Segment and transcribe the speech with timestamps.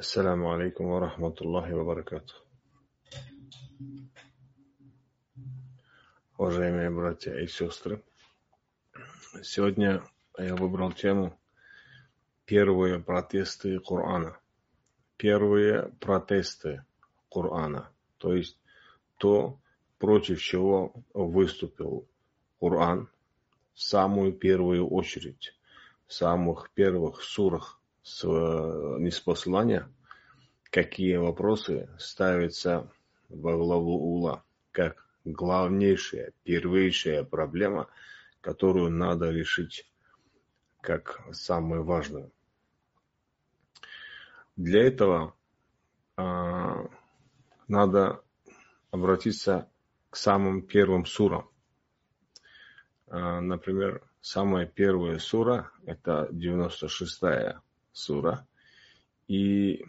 [0.00, 2.34] السلام عليكم ورحمة الله وبركاته
[6.36, 8.02] Уважаемые братья и сестры,
[9.42, 10.02] сегодня
[10.36, 11.38] я выбрал тему
[12.44, 14.36] «Первые протесты Корана».
[15.16, 16.84] Первые протесты
[17.30, 17.88] Корана,
[18.18, 18.58] то есть
[19.18, 19.60] то,
[19.98, 22.08] против чего выступил
[22.60, 23.08] Коран
[23.74, 25.56] в самую первую очередь,
[26.06, 27.77] в самых первых сурах
[28.09, 29.87] с неспослания,
[30.71, 32.91] какие вопросы ставятся
[33.29, 37.87] во главу ула, как главнейшая, первейшая проблема,
[38.41, 39.87] которую надо решить
[40.81, 42.31] как самую важную.
[44.55, 45.35] Для этого
[46.17, 46.87] э,
[47.67, 48.23] надо
[48.89, 49.69] обратиться
[50.09, 51.47] к самым первым сурам.
[53.07, 58.47] Э, например, самая первая сура– это 96-я сура
[59.27, 59.85] и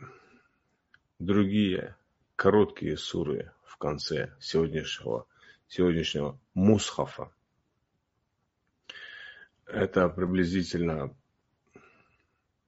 [1.18, 1.96] другие
[2.36, 5.26] короткие суры в конце сегодняшнего,
[5.68, 7.30] сегодняшнего мусхафа.
[9.66, 11.14] Это приблизительно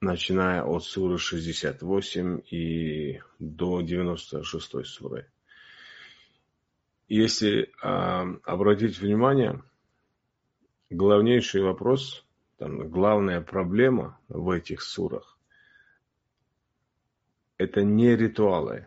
[0.01, 5.31] начиная от суры 68 и до 96 суры.
[7.09, 7.69] Если э,
[8.45, 9.63] обратить внимание,
[10.91, 12.27] главнейший вопрос,
[12.63, 15.33] там, главная проблема в этих сурах
[17.63, 18.87] это не ритуалы.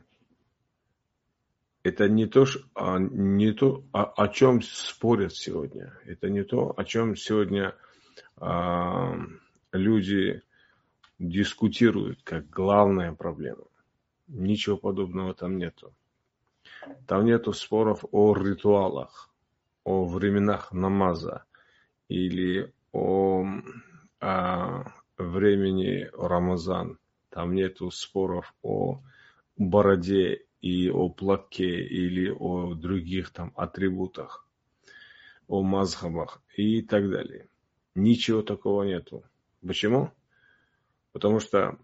[1.84, 5.98] Это не то, а, не то о, о чем спорят сегодня.
[6.06, 7.76] Это не то, о чем сегодня
[8.38, 9.16] а,
[9.72, 10.42] люди
[11.20, 13.66] дискутируют как главная проблема.
[14.28, 15.94] Ничего подобного там нету.
[17.08, 19.30] Там нету споров о ритуалах,
[19.84, 21.46] о временах намаза
[22.10, 23.46] или о,
[24.22, 24.84] о
[25.18, 26.98] времени Рамазан
[27.30, 29.02] там нету споров о
[29.58, 34.48] бороде и о плаке или о других там атрибутах,
[35.48, 37.50] о мазхабах и так далее.
[37.94, 39.24] Ничего такого нету.
[39.66, 40.12] Почему?
[41.12, 41.78] Потому что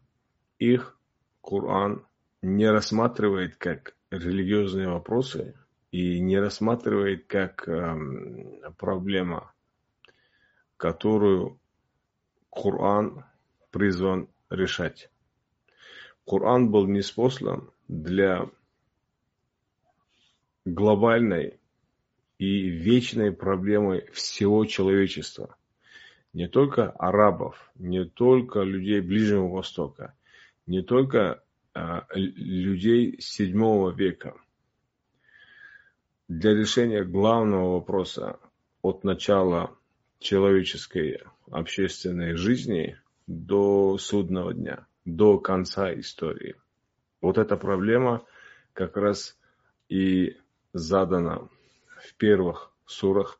[0.57, 0.97] их
[1.41, 2.05] Коран
[2.41, 5.55] не рассматривает как религиозные вопросы
[5.91, 9.53] и не рассматривает как э, проблема,
[10.81, 11.59] которую
[12.49, 13.23] Коран
[13.69, 15.11] призван решать.
[16.25, 18.49] Коран был неспослан для
[20.65, 21.59] глобальной
[22.39, 25.55] и вечной проблемы всего человечества.
[26.33, 30.15] Не только арабов, не только людей Ближнего Востока,
[30.65, 31.43] не только
[31.75, 34.33] э, людей седьмого века.
[36.27, 38.39] Для решения главного вопроса
[38.81, 39.77] от начала
[40.21, 46.55] человеческой общественной жизни до судного дня– до конца истории.
[47.21, 48.23] Вот эта проблема
[48.73, 49.37] как раз
[49.89, 50.37] и
[50.73, 51.49] задана
[51.99, 53.39] в первых сурах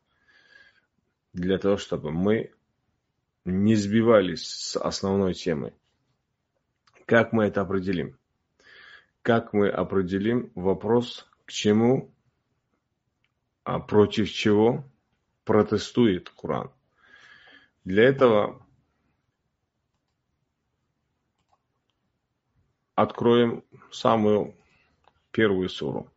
[1.32, 2.52] для того, чтобы мы
[3.44, 5.72] не сбивались с основной темы.
[7.06, 8.18] Как мы это определим?
[9.22, 12.12] Как мы определим вопрос, к чему,
[13.64, 14.84] а против чего
[15.44, 16.70] протестует Коран?
[17.84, 18.64] Для этого
[22.94, 24.54] откроем самую
[25.30, 26.08] первую суру.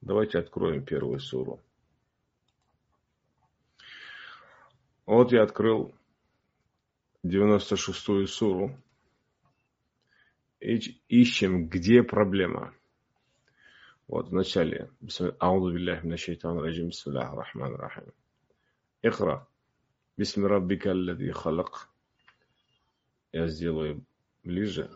[0.00, 1.60] Давайте откроем первую суру.
[5.06, 5.94] Вот я открыл
[7.24, 8.76] 96-ю суру.
[10.60, 10.74] И
[11.08, 12.74] ищем, где проблема.
[14.07, 14.89] Вот в начале.
[15.39, 16.87] Ауду биллахи мина шайтан раджим.
[16.87, 18.13] Бисмиллахи рахман рахим.
[19.01, 19.47] Ихра.
[20.17, 21.89] Бисми раббика аллади халак.
[23.31, 24.03] Я сделаю
[24.43, 24.89] ближе.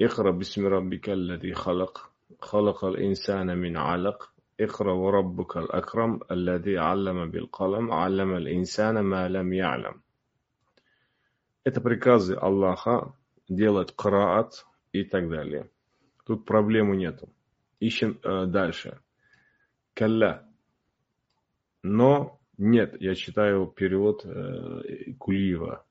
[0.00, 2.10] اقرأ باسم ربك الذي خلق
[2.40, 10.02] خلق الإنسان من علق اقرأ وربك الأكرم الذي علم بالقلم علم الإنسان ما لم يعلم
[11.64, 13.12] Это приказы Аллаха
[13.48, 15.68] делать караат и так далее.
[16.25, 17.29] Тут проблемы нету.
[17.79, 18.99] Ищем э, дальше.
[19.93, 20.47] Калля.
[21.81, 25.85] Но нет, я читаю перевод э, Кулиева.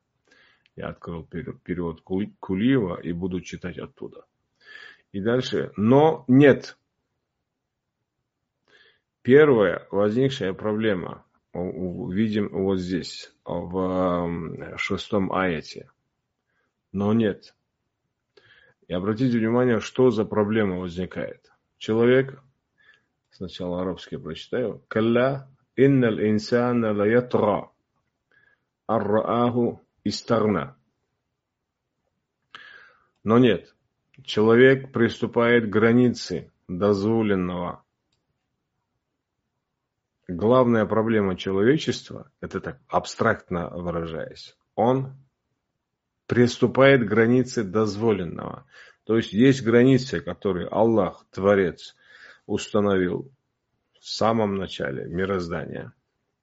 [0.74, 4.24] Я открыл перевод Кулиева и буду читать оттуда.
[5.12, 5.72] И дальше.
[5.76, 6.78] Но нет.
[9.22, 11.24] Первая возникшая проблема
[11.54, 15.90] видим вот здесь, в шестом аяте.
[16.92, 17.54] Но нет.
[18.88, 21.52] И обратите внимание, что за проблема возникает.
[21.78, 22.42] Человек,
[23.30, 27.70] сначала арабский прочитаю, «Калля иннал инсана ла ятра,
[28.86, 30.76] аррааху истарна.
[33.24, 33.74] Но нет,
[34.24, 37.84] человек приступает к границе дозволенного.
[40.28, 45.14] Главная проблема человечества, это так абстрактно выражаясь, он
[46.32, 48.64] приступает к границе дозволенного.
[49.04, 51.94] То есть есть границы, которые Аллах, Творец,
[52.46, 53.30] установил
[54.00, 55.92] в самом начале мироздания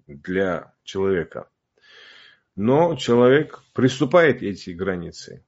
[0.06, 1.50] для человека.
[2.56, 5.44] Но человек приступает эти границы.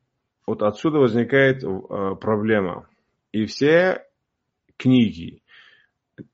[0.48, 2.90] Вот отсюда возникает э, проблема.
[3.32, 4.08] И все
[4.76, 5.44] книги,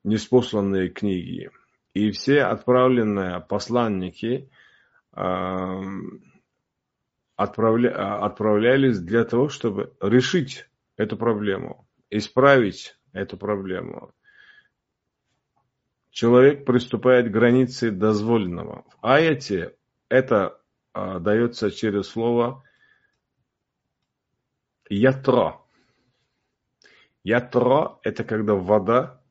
[0.05, 1.51] неспосланные книги,
[1.93, 4.49] и все отправленные посланники
[5.13, 5.81] э,
[7.37, 10.67] отправля, отправлялись для того, чтобы решить
[10.97, 14.11] эту проблему, исправить эту проблему.
[16.09, 18.85] Человек приступает к границе дозволенного.
[18.89, 19.77] В аяте
[20.09, 20.59] это
[20.93, 22.63] а, дается через слово
[24.89, 25.61] ятро.
[27.23, 29.21] Ятро– это когда вода,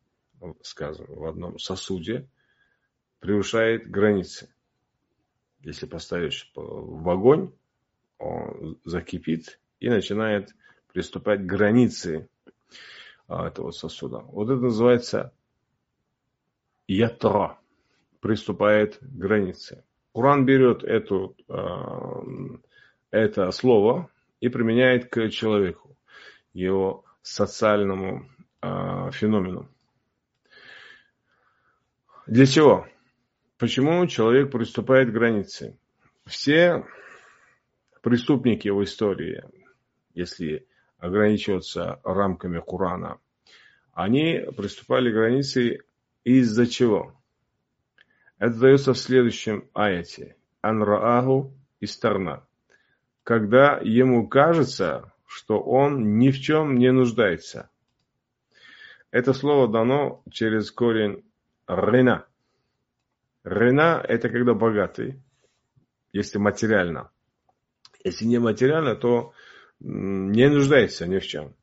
[0.63, 2.31] скажем, в одном сосуде
[3.19, 4.55] превышает границы.
[5.61, 7.57] Если поставишь в огонь, он
[8.85, 10.55] закипит и начинает
[10.93, 12.29] приступать к границе
[13.29, 14.19] а, этого сосуда.
[14.19, 15.33] Вот это называется
[16.89, 17.59] ятро,
[18.21, 19.85] приступает к границе.
[20.13, 22.23] Уран берет эту, а,
[23.11, 24.11] это слово
[24.41, 25.97] и применяет к человеку,
[26.53, 28.27] его социальному
[28.61, 29.69] а, феномену.
[32.27, 32.87] Для чего?
[33.59, 35.79] Почему человек приступает к границе?
[36.25, 36.85] Все
[38.07, 39.43] преступники в истории,
[40.15, 40.65] если
[40.99, 43.19] ограничиваться рамками Корана,
[43.95, 45.81] они приступали к границе
[46.23, 47.21] из-за чего?
[48.39, 50.37] Это дается в следующем аяте.
[50.61, 52.47] Анрааху истарна.
[53.25, 57.71] Когда ему кажется, что он ни в чем не нуждается.
[59.11, 61.25] Это слово дано через корень
[61.67, 62.25] рена.
[63.43, 65.21] Рена– это когда богатый,
[66.13, 67.11] если материально.
[68.07, 69.33] Если не материально, то
[69.81, 71.57] не нуждается ни в чем.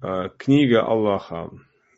[0.00, 1.50] А, книга Аллаха,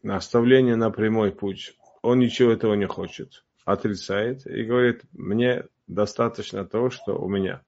[0.02, 6.90] наставление на прямой путь, он ничего этого не хочет, отрицает и говорит, мне достаточно того,
[6.90, 7.62] что у меня.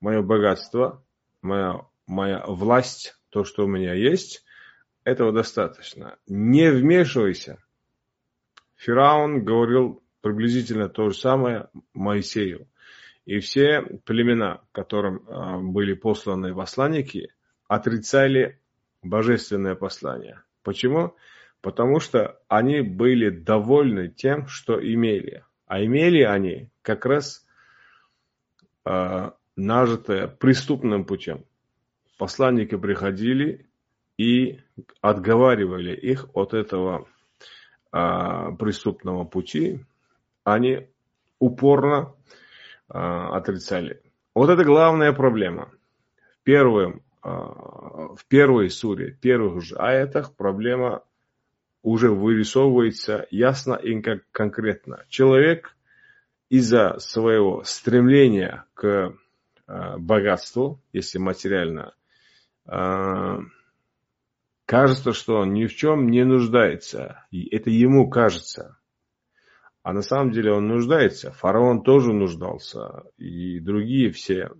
[0.00, 1.02] Мое богатство,
[1.40, 4.44] моя, моя власть, то, что у меня есть,
[5.04, 6.18] этого достаточно.
[6.26, 7.56] Не вмешивайся.
[8.76, 12.68] Фираун говорил приблизительно то же самое Моисею.
[13.26, 17.30] И все племена, которым а, были посланы посланники,
[17.68, 18.60] отрицали
[19.02, 20.42] божественное послание.
[20.62, 21.14] Почему?
[21.60, 25.44] Потому что они были довольны тем, что имели.
[25.66, 27.46] А имели они как раз
[28.84, 31.44] э, нажитое преступным путем.
[32.18, 33.66] Посланники приходили
[34.18, 34.60] и
[35.00, 37.08] отговаривали их от этого
[37.92, 39.80] э, преступного пути.
[40.44, 40.86] Они
[41.38, 42.43] упорно э,
[42.88, 44.02] отрицали.
[44.34, 45.70] Вот это главная проблема.
[46.40, 51.04] В, первом, э, в первой суре, в первых же аятах проблема
[51.82, 54.00] уже вырисовывается ясно и
[54.32, 55.04] конкретно.
[55.08, 55.76] Человек
[56.48, 59.14] из-за своего стремления к
[59.66, 61.94] э, богатству, если материально,
[62.66, 63.38] э,
[64.66, 67.24] кажется, что он ни в чем не нуждается.
[67.30, 68.78] И это ему кажется.
[69.84, 71.30] А на самом деле он нуждается.
[71.30, 73.04] Фараон тоже нуждался.
[73.16, 74.50] И другие все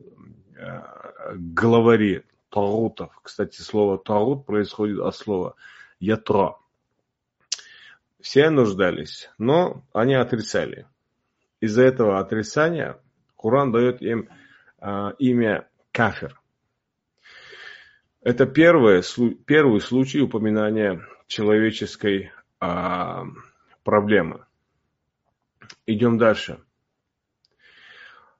[0.56, 0.82] э,
[1.34, 3.18] главари Тарутов.
[3.22, 5.56] Кстати, слово Тарут происходит от слова
[5.98, 6.58] ятро
[8.24, 10.86] все нуждались, но они отрицали.
[11.60, 12.98] Из-за этого отрицания
[13.36, 14.30] Коран дает им
[14.80, 16.40] э, имя кафир.
[18.22, 19.02] Это первое,
[19.44, 23.22] первый случай упоминания человеческой э,
[23.82, 24.46] проблемы.
[25.86, 26.62] Идем дальше.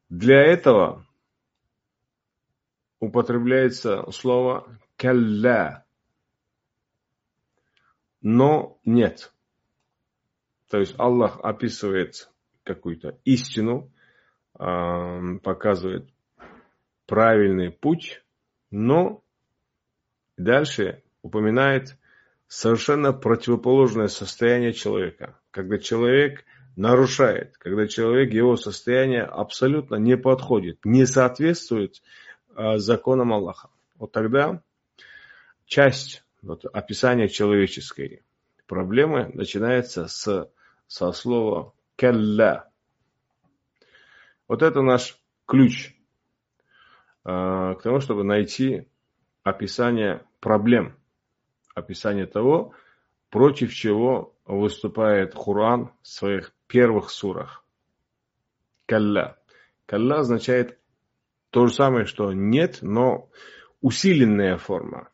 [0.09, 1.07] Для этого
[3.01, 5.85] употребляется слово «калля»,
[8.21, 9.31] но нет–
[10.75, 12.29] то есть Аллах описывает
[12.65, 13.93] какую-то истину,
[14.55, 16.11] показывает
[17.07, 18.25] правильный путь,
[18.73, 19.23] но
[20.37, 21.97] дальше упоминает
[22.49, 25.39] совершенно противоположное состояние человека.
[25.53, 26.45] Когда человек
[26.77, 32.03] нарушает, когда человек, его состояние абсолютно не подходит, не соответствует
[32.55, 33.71] а, законам Аллаха.
[33.99, 34.63] Вот тогда
[35.67, 38.23] часть вот, описания человеческой
[38.67, 40.51] проблемы начинается с
[40.87, 42.71] со слова «келля».
[44.47, 45.95] Вот это наш ключ.
[47.23, 48.87] к тому, чтобы найти
[49.43, 50.97] описание проблем,
[51.75, 52.75] описание того,
[53.31, 57.66] против чего выступает Хуран в своих первых сурах.
[58.86, 59.40] Калла.
[59.86, 60.80] Калла означает
[61.50, 63.30] то же самое, что нет, но
[63.82, 65.10] усиленная форма.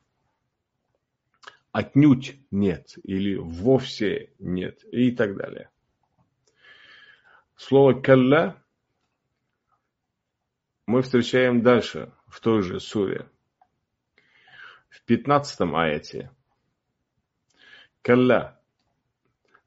[1.71, 5.69] Отнюдь нет или вовсе нет и так далее.
[7.55, 8.61] Слово «калла»
[10.85, 13.29] мы встречаем дальше, в той же суре,
[14.89, 16.31] в 15 аяте.
[18.05, 18.59] كلا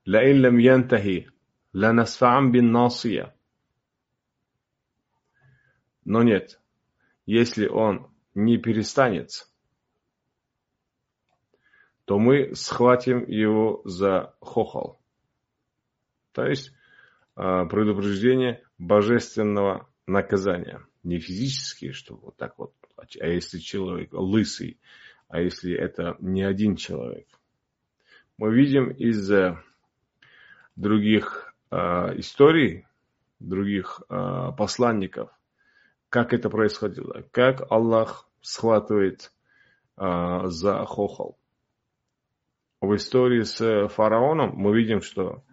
[0.07, 1.27] لئن لم ينتهي
[1.74, 3.34] лянасфаам бин насия.
[6.06, 6.60] Но нет,
[7.26, 9.48] если он не перестанет,
[12.06, 15.00] то мы схватим его за хохол.
[16.34, 16.74] То есть
[17.36, 20.86] а, предупреждение божественного наказания.
[21.04, 24.80] Не физически, что вот так вот, а если человек лысый,
[25.28, 27.28] а если это не один человек.
[28.38, 29.32] Мы видим из
[30.76, 32.86] других э, историй,
[33.40, 35.30] других э, посланников,
[36.10, 39.32] как это происходило, как Аллах схватывает
[39.98, 41.38] э, за хохол.
[42.82, 45.44] В истории с фараоном мы видим, что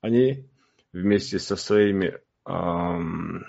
[0.00, 0.48] они
[0.92, 3.42] вместе со своими э,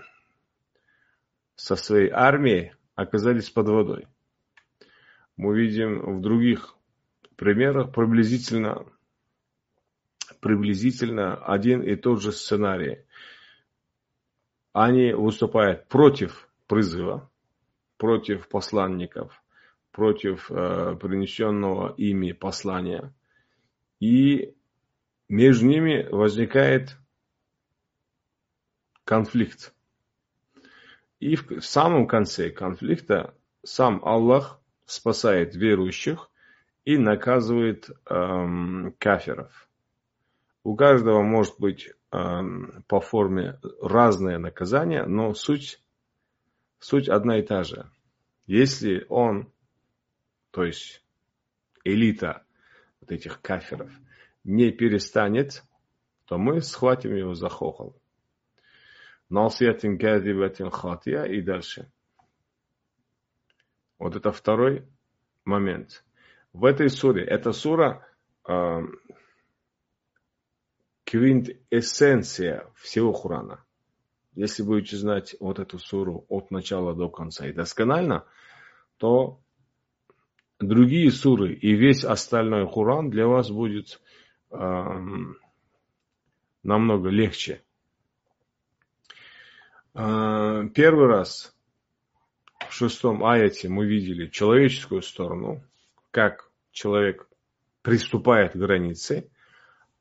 [1.55, 4.07] со своей армией оказались под водой
[5.39, 6.75] мы видим в других
[7.38, 8.86] примерах приблизительно,
[10.39, 13.05] приблизительно один и тот же сценарий.
[14.74, 17.29] Они выступают против призыва,
[17.98, 19.43] против посланников,
[19.91, 23.13] против э, принесенного ими послания.
[24.00, 24.55] И
[25.27, 26.98] между ними возникает
[29.03, 29.74] конфликт.
[31.19, 36.31] И в самом конце конфликта сам Аллах спасает верующих
[36.86, 39.68] и наказывает эм, каферов.
[40.69, 45.81] У каждого может быть эм, по форме разное наказание, но суть,
[46.77, 47.89] суть одна и та же.
[48.45, 49.51] Если он,
[50.51, 51.03] то есть
[51.83, 52.45] элита
[53.01, 53.89] вот этих каферов,
[54.43, 55.63] не перестанет,
[56.25, 57.99] то мы схватим его за хохол.
[59.27, 61.91] Насиятин кадибатин хатия и дальше.
[63.97, 64.88] Вот это второй
[65.45, 66.05] момент.
[66.53, 68.07] В этой суре, эта сура
[68.47, 68.81] э,
[71.10, 73.63] квинтэссенция всего Хурана.
[74.36, 78.25] Если будете знать вот эту суру от начала до конца и досконально,
[78.98, 79.39] то
[80.60, 84.00] другие суры и весь остальной Хуран для вас будет
[84.51, 84.56] э,
[86.62, 87.63] намного легче.
[89.96, 91.58] Э, первый раз
[92.70, 95.63] в шестом аяте мы видели человеческую сторону,
[96.12, 97.28] как человек
[97.82, 99.32] приступает к границе,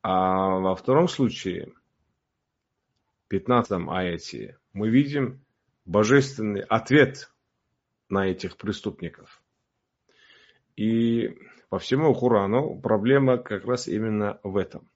[0.02, 1.73] а во втором случае,
[3.25, 5.45] в пятнадцатом аяте, мы видим
[5.85, 7.33] божественный ответ
[8.09, 9.43] на этих преступников.
[10.76, 11.37] И
[11.69, 14.88] по всему Хурану проблема как раз именно в этом.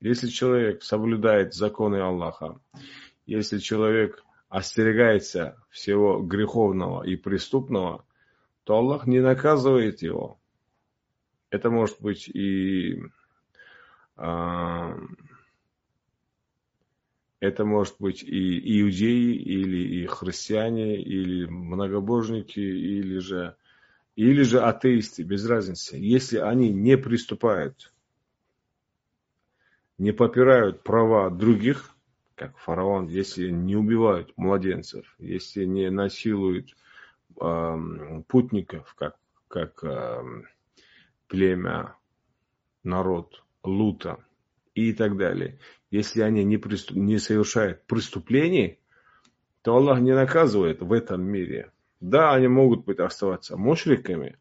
[0.00, 2.60] Если человек соблюдает законы Аллаха,
[3.26, 8.04] если человек остерегается всего греховного и преступного,
[8.64, 10.38] то Аллах не наказывает его.
[11.50, 13.02] Это может быть и
[14.16, 14.96] это
[17.64, 23.56] может быть и иудеи, или и христиане, или многобожники, или же,
[24.16, 25.96] или же атеисты, без разницы.
[25.96, 27.92] Если они не приступают,
[29.98, 31.90] не попирают права других,
[32.34, 36.74] как фараон, если не убивают младенцев, если не насилуют
[37.40, 39.16] э, путников, как,
[39.48, 40.22] как э,
[41.28, 41.96] племя,
[42.82, 44.18] народ Лута
[44.74, 45.58] и так далее.
[45.90, 48.78] Если они не, приступ, не совершают преступлений,
[49.62, 51.72] то Аллах не наказывает в этом мире.
[52.00, 54.36] Да, они могут быть оставаться мушриками,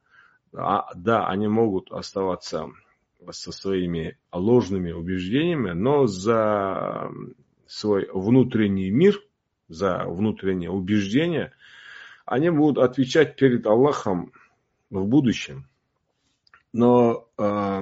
[0.53, 2.69] а, да, они могут оставаться
[3.31, 7.09] со своими ложными убеждениями, но за
[7.65, 9.21] свой внутренний мир,
[9.69, 11.53] за внутреннее убеждение,
[12.25, 14.33] они будут отвечать перед Аллахом
[14.89, 15.67] в будущем.
[16.73, 17.81] Но э,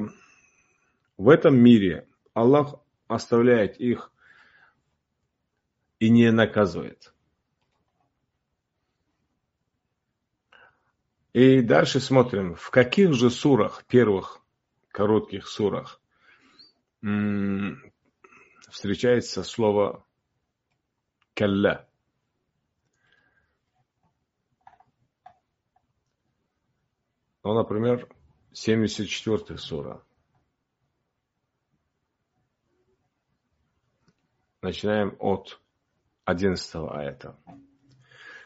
[1.21, 4.11] в этом мире Аллах оставляет их
[5.99, 7.13] и не наказывает.
[11.33, 14.41] И дальше смотрим, в каких же сурах, первых
[14.87, 16.01] коротких сурах,
[18.71, 20.03] встречается слово
[21.35, 21.87] «калля».
[27.43, 28.09] Ну, например,
[28.53, 30.03] 74 сура.
[34.61, 35.59] Начинаем от
[36.25, 37.35] 11 аята.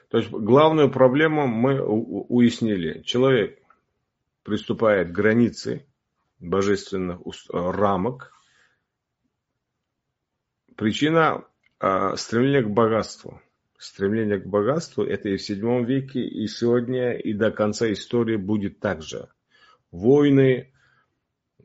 [0.10, 3.01] То есть главную проблему мы уяснили.
[3.01, 3.60] Человек
[4.43, 5.86] приступает к границе
[6.39, 7.19] божественных
[7.51, 8.31] рамок.
[10.77, 11.43] Причина
[11.79, 13.41] а, стремления к богатству.
[13.77, 18.79] Стремление к богатству это и в седьмом веке, и сегодня, и до конца истории будет
[18.79, 19.27] так же.
[19.91, 20.74] Войны,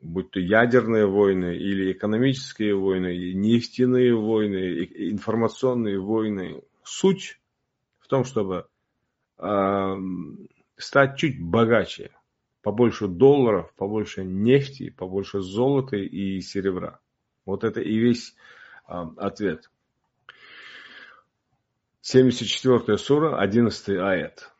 [0.01, 6.63] будь то ядерные войны или экономические войны, нефтяные войны, информационные войны.
[6.83, 7.39] Суть
[7.99, 8.67] в том, чтобы
[9.37, 9.95] э,
[10.77, 12.11] стать чуть богаче,
[12.63, 16.99] побольше долларов, побольше нефти, побольше золота и серебра.
[17.45, 18.35] Вот это и весь
[18.87, 19.69] э, ответ.
[22.01, 24.51] 74 сура, 11 аят.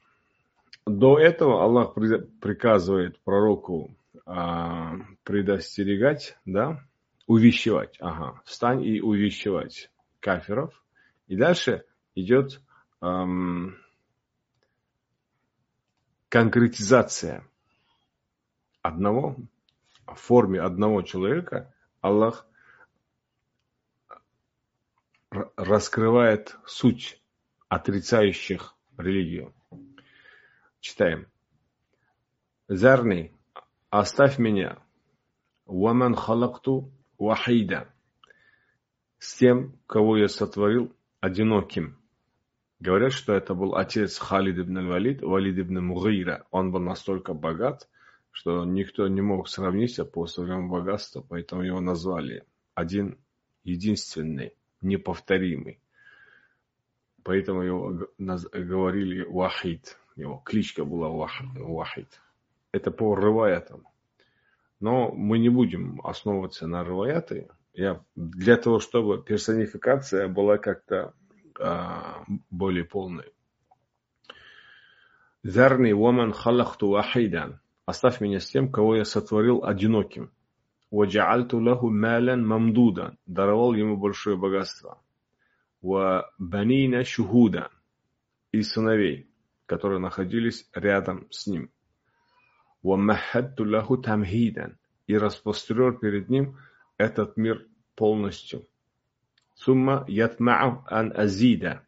[0.85, 3.95] До этого Аллах приказывает пророку
[4.33, 6.81] а, предостерегать, да,
[7.27, 7.97] увещевать.
[7.99, 10.73] Ага, встань и увещевать кафиров.
[11.27, 11.83] И дальше
[12.15, 12.61] идет
[13.01, 13.77] эм,
[16.29, 17.45] конкретизация
[18.81, 19.35] одного,
[20.05, 22.47] в форме одного человека Аллах
[25.57, 27.21] раскрывает суть
[27.67, 29.53] отрицающих религию.
[30.79, 31.27] Читаем.
[32.69, 33.33] Зарный
[33.91, 34.77] Оставь меня.
[35.65, 37.93] Уаман халакту вахида.
[39.19, 41.97] С тем, кого я сотворил одиноким.
[42.79, 46.47] Говорят, что это был отец Халид ибн Валид, Валид ибн Мугира.
[46.51, 47.89] Он был настолько богат,
[48.31, 53.17] что никто не мог сравниться по своему богатству, поэтому его назвали один
[53.65, 55.81] единственный, неповторимый.
[57.23, 59.97] Поэтому его говорили Вахид.
[60.15, 62.21] Его кличка была Вахид.
[62.71, 63.87] Это по рываятам.
[64.79, 67.49] Но мы не будем основываться на рываяты.
[67.73, 71.13] Я, для того, чтобы персонификация была как-то
[71.59, 73.31] а, более полной.
[75.43, 77.59] Зарни ваман халахту вахидан.
[77.85, 80.31] Оставь меня с тем, кого я сотворил одиноким.
[80.91, 83.17] Ваджаальту лаху малян мамдуда.
[83.25, 85.01] Даровал ему большое богатство.
[85.81, 87.69] Банина шухуда.
[88.51, 89.29] И сыновей,
[89.65, 91.71] которые находились рядом с ним.
[92.82, 96.56] وَمَهَّدْتُ لَهُ تَمْهِيدًا и распрострер перед ним
[96.98, 98.66] этот мир полностью.
[99.54, 101.82] Сумма ятмау ан азида.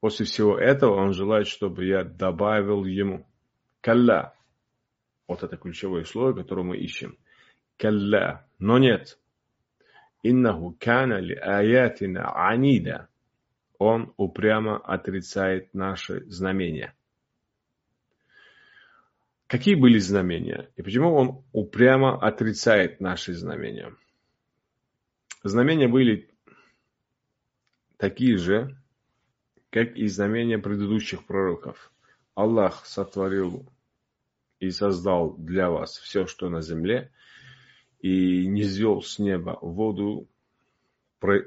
[0.00, 3.26] После всего этого он желает, чтобы я добавил ему.
[3.80, 4.34] Калла.
[5.28, 7.16] Вот это ключевое слово, которое мы ищем.
[7.78, 8.44] Калла.
[8.58, 9.18] Но нет.
[10.24, 13.08] Иннаху кана ли аятина анида.
[13.78, 16.94] Он упрямо отрицает наши знамения.
[19.47, 20.69] Какие были знамения?
[20.75, 23.95] И почему он упрямо отрицает наши знамения?
[25.41, 26.29] Знамения были
[27.95, 28.77] такие же,
[29.69, 31.91] как и знамения предыдущих пророков.
[32.35, 33.65] Аллах сотворил
[34.59, 37.11] и создал для вас все, что на земле,
[37.99, 40.27] и не звел с неба воду,
[41.21, 41.39] э,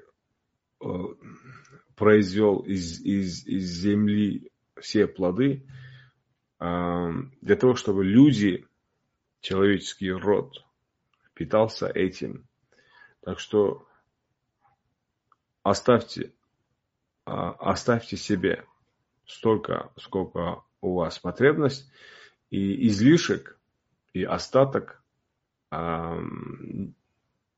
[1.97, 5.67] произвел из, из, из земли все плоды,
[6.61, 8.67] для того, чтобы люди,
[9.41, 10.65] человеческий род,
[11.33, 12.47] питался этим.
[13.23, 13.89] Так что
[15.63, 16.35] оставьте,
[17.25, 18.67] а, оставьте себе
[19.27, 21.91] столько, сколько у вас потребность,
[22.51, 23.59] и излишек,
[24.13, 25.03] и остаток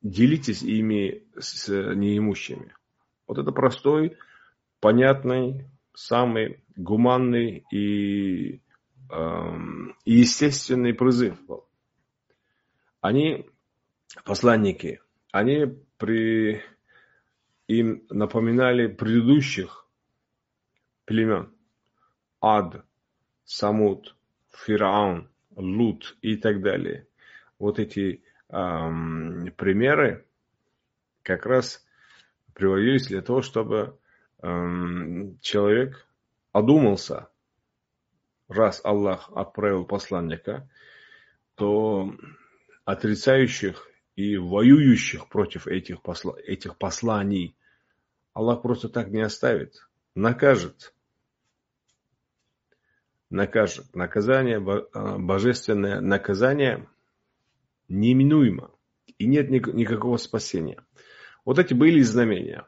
[0.03, 2.75] делитесь ими с неимущими.
[3.27, 4.19] Вот это простой,
[4.81, 8.61] понятный, самый гуманный и
[9.11, 11.67] Эм, естественный призыв был.
[13.01, 13.51] Они,
[14.25, 15.01] посланники,
[15.33, 15.67] они
[15.99, 16.63] при,
[17.67, 19.87] им напоминали предыдущих
[21.05, 21.53] племен.
[22.41, 22.85] Ад,
[23.45, 24.17] Самут,
[24.51, 27.07] Фираун, Лут и так далее.
[27.59, 30.27] Вот эти эм, примеры
[31.23, 31.85] как раз
[32.55, 33.99] приводились для того, чтобы
[34.43, 36.07] эм, человек
[36.53, 37.29] одумался–
[38.53, 40.69] раз Аллах отправил посланника,
[41.55, 42.15] то
[42.85, 47.57] отрицающих и воюющих против этих, посла, этих посланий
[48.33, 50.95] Аллах просто так не оставит, накажет.
[53.29, 53.95] Накажет.
[53.95, 56.89] Наказание, а, божественное наказание
[57.89, 58.71] неминуемо.
[59.19, 60.85] И нет никакого спасения.
[61.45, 62.67] Вот эти были знамения.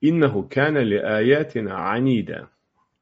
[0.00, 2.50] Иннаху кана ли аятина анида.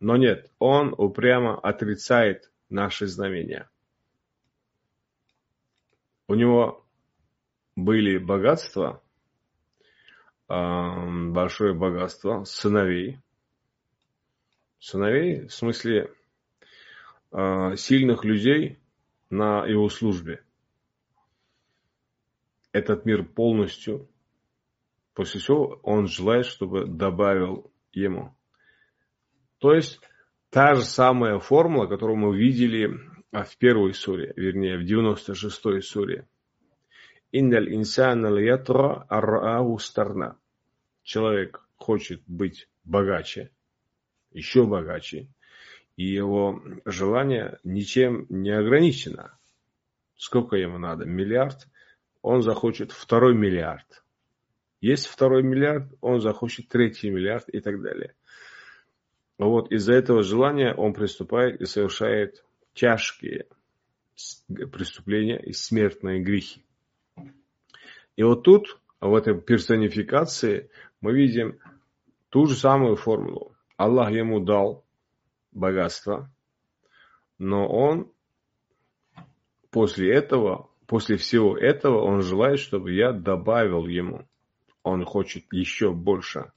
[0.01, 3.69] Но нет, он упрямо отрицает наши знамения.
[6.27, 6.87] У него
[7.77, 9.03] были богатства,
[10.49, 13.21] большое богатство сыновей.
[14.79, 16.11] Сыновей, в смысле,
[17.31, 18.79] а, сильных людей
[19.29, 20.43] на его службе.
[22.73, 24.09] Этот мир полностью,
[25.13, 28.35] после чего он желает, чтобы добавил ему.
[29.61, 30.01] То есть,
[30.49, 32.99] та же самая формула, которую мы видели
[33.31, 36.27] в первой суре, вернее, в 96-й суре.
[37.31, 40.37] Инналь инсана льятра арраау старна.
[41.03, 43.51] Человек хочет быть богаче,
[44.33, 45.29] еще богаче,
[45.97, 49.39] и его желание ничем не ограничено.
[50.17, 51.05] Сколько ему надо?
[51.05, 51.69] Миллиард?
[52.23, 54.05] Он захочет второй миллиард.
[54.81, 58.15] Есть второй миллиард, он захочет третий миллиард и так далее.
[59.47, 63.47] Вот из-за этого желания он приступает и совершает тяжкие
[64.71, 66.63] преступления и смертные грехи.
[68.17, 70.69] И вот тут, в этой персонификации,
[71.01, 71.59] мы видим
[72.29, 73.57] ту же самую формулу.
[73.79, 74.85] Аллах ему дал
[75.53, 76.31] богатство,
[77.39, 78.13] но он
[79.71, 84.29] после этого, после всего этого, он желает, чтобы я добавил ему.
[84.83, 86.53] Он хочет еще больше.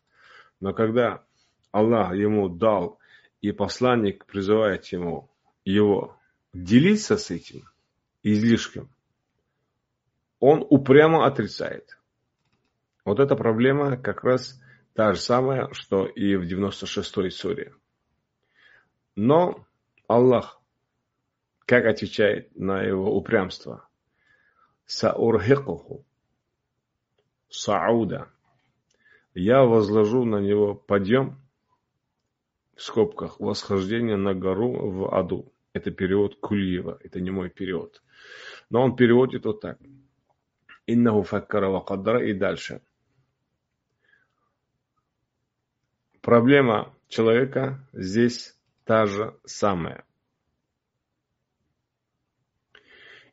[0.60, 1.24] Но когда
[1.74, 3.00] Аллах ему дал,
[3.42, 5.30] и посланник призывает ему
[5.66, 6.16] его
[6.54, 7.68] делиться с этим
[8.22, 8.90] излишком,
[10.40, 11.98] он упрямо отрицает.
[13.06, 14.62] Вот эта проблема как раз
[14.94, 17.74] та же самая, что и в 96-й суре.
[19.16, 19.66] Но
[20.08, 20.62] Аллах,
[21.66, 23.88] как отвечает на его упрямство?
[24.86, 26.06] Саурхикуху.
[27.50, 28.30] Сауда.
[29.34, 31.43] Я возложу на него подъем,
[32.76, 35.54] в скобках, восхождение на гору в аду.
[35.74, 38.02] Это перевод Кульева, это не мой перевод.
[38.70, 39.80] Но он переводит вот так.
[40.86, 42.82] Иннаху факкара вакадара и дальше.
[46.22, 50.06] Проблема человека здесь та же самая.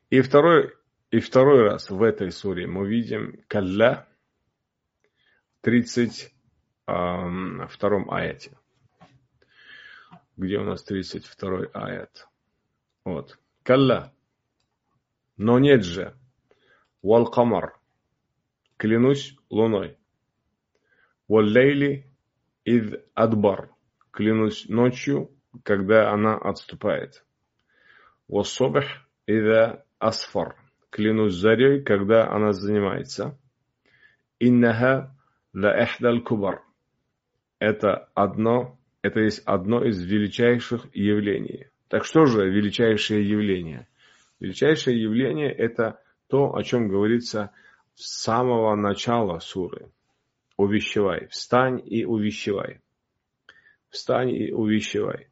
[0.09, 0.73] И второй,
[1.09, 4.07] и второй раз в этой суре мы видим калля
[5.59, 8.57] в 32 аяте.
[10.37, 12.27] Где у нас 32 аят?
[13.03, 13.37] Вот.
[13.63, 14.13] Калля.
[15.37, 16.15] Но нет же.
[17.01, 17.77] Вал камар.
[18.77, 19.97] Клянусь луной.
[21.27, 22.07] Валлейли
[22.65, 23.71] ид адбар.
[24.11, 25.31] Клянусь ночью,
[25.63, 27.25] когда она отступает.
[28.27, 28.85] Вассобих
[29.25, 30.55] ида асфар.
[30.89, 33.37] Клянусь зарей, когда она занимается.
[34.39, 35.15] Иннаха
[35.53, 36.63] ла эхдаль кубар.
[37.59, 41.67] Это одно, это есть одно из величайших явлений.
[41.87, 43.87] Так что же величайшее явление?
[44.39, 47.51] Величайшее явление это то, о чем говорится
[47.95, 49.91] с самого начала суры.
[50.57, 52.81] Увещевай, встань и увещевай.
[53.89, 55.27] Встань и увещевай.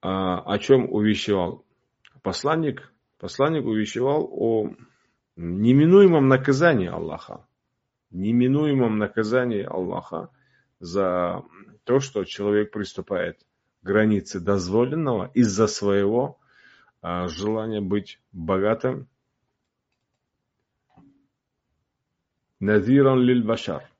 [0.00, 1.64] А, о чем увещевал
[2.22, 2.92] посланник?
[3.18, 4.70] Посланник увещевал о
[5.36, 7.46] неминуемом наказании Аллаха.
[8.10, 10.30] Неминуемом наказании Аллаха
[10.80, 11.42] за
[11.84, 13.40] то, что человек приступает
[13.82, 16.38] к границе дозволенного из-за своего
[17.02, 19.08] а, желания быть богатым.
[22.60, 23.90] Назиран лиль башар,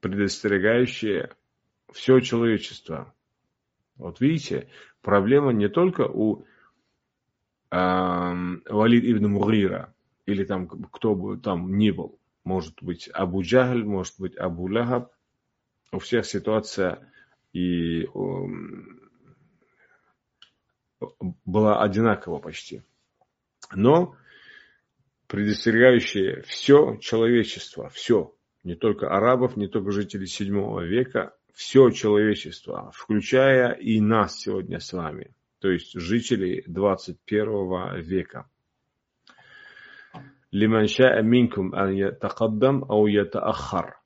[0.00, 1.30] предостерегающее
[1.92, 3.14] все человечество.
[3.96, 4.68] Вот видите,
[5.02, 6.44] проблема не только у
[7.70, 9.94] э, Валид ибн Мугира,
[10.26, 12.18] или там кто бы там ни был.
[12.44, 15.12] Может быть Абу Джахль, может быть Абу Лахаб
[15.91, 17.11] У всех ситуация
[17.53, 18.07] и э,
[21.45, 22.81] была одинакова почти.
[23.73, 24.15] Но
[25.27, 33.73] предостерегающее все человечество, все, не только арабов, не только жителей седьмого века, все человечество, включая
[33.73, 38.49] и нас сегодня с вами, то есть жителей 21 века.
[40.53, 43.96] لمن شاء منكم أن يتقدم أو يتأخر.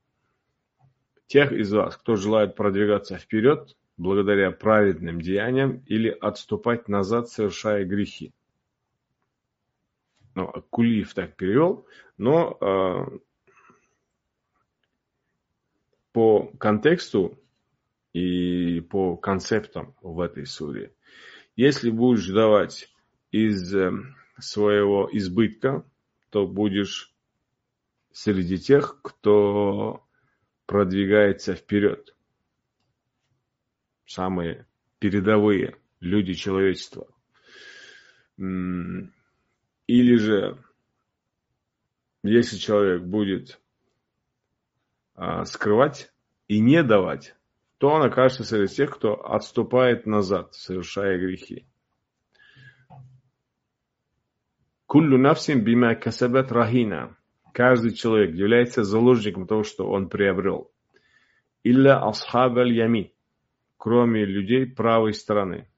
[1.32, 8.34] Тех из вас, кто желает продвигаться вперед благодаря праведным деяниям или отступать назад, совершая грехи.
[10.34, 11.86] Ну, Кулиев так перевел,
[12.18, 13.18] но э,
[16.12, 17.38] по контексту
[18.12, 20.94] и по концептам в этой суре.
[21.56, 22.92] Если будешь давать
[23.30, 23.90] из э,
[24.38, 25.82] своего избытка,
[26.28, 27.10] то будешь
[28.12, 30.04] среди тех, кто
[30.72, 32.16] продвигается вперед.
[34.06, 34.66] Самые
[35.00, 37.08] передовые люди человечества.
[38.38, 39.04] Или
[40.16, 40.64] же,
[42.22, 43.60] если человек будет
[45.14, 46.10] а, скрывать
[46.48, 47.36] и не давать,
[47.76, 51.66] то он окажется среди тех, кто отступает назад, совершая грехи.
[54.86, 57.14] Куллю навсим бима касабат рахина.
[57.52, 60.70] Каждый человек является заложником того, что он приобрел.
[61.62, 63.10] Илля асхаб аль-ямин.
[63.76, 65.68] Кроме людей правой стороны.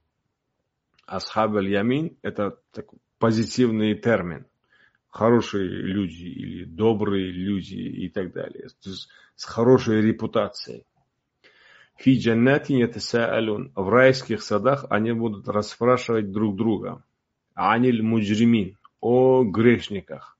[1.06, 4.46] Асхаб аль-ямин– это такой позитивный термин.
[5.10, 8.68] Хорошие люди или добрые люди и так далее.
[8.82, 10.84] То есть с хорошей репутацией.
[11.96, 13.72] Фи джаннатин.
[13.74, 17.04] В райских садах они будут расспрашивать друг друга.
[17.54, 20.34] Аниль муджримин о грешниках.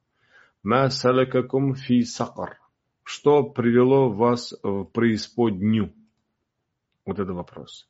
[0.65, 2.59] Ма салакакум фи сакар.
[3.03, 5.93] Что привело вас в преисподнюю?
[7.05, 7.87] Вот это вопрос.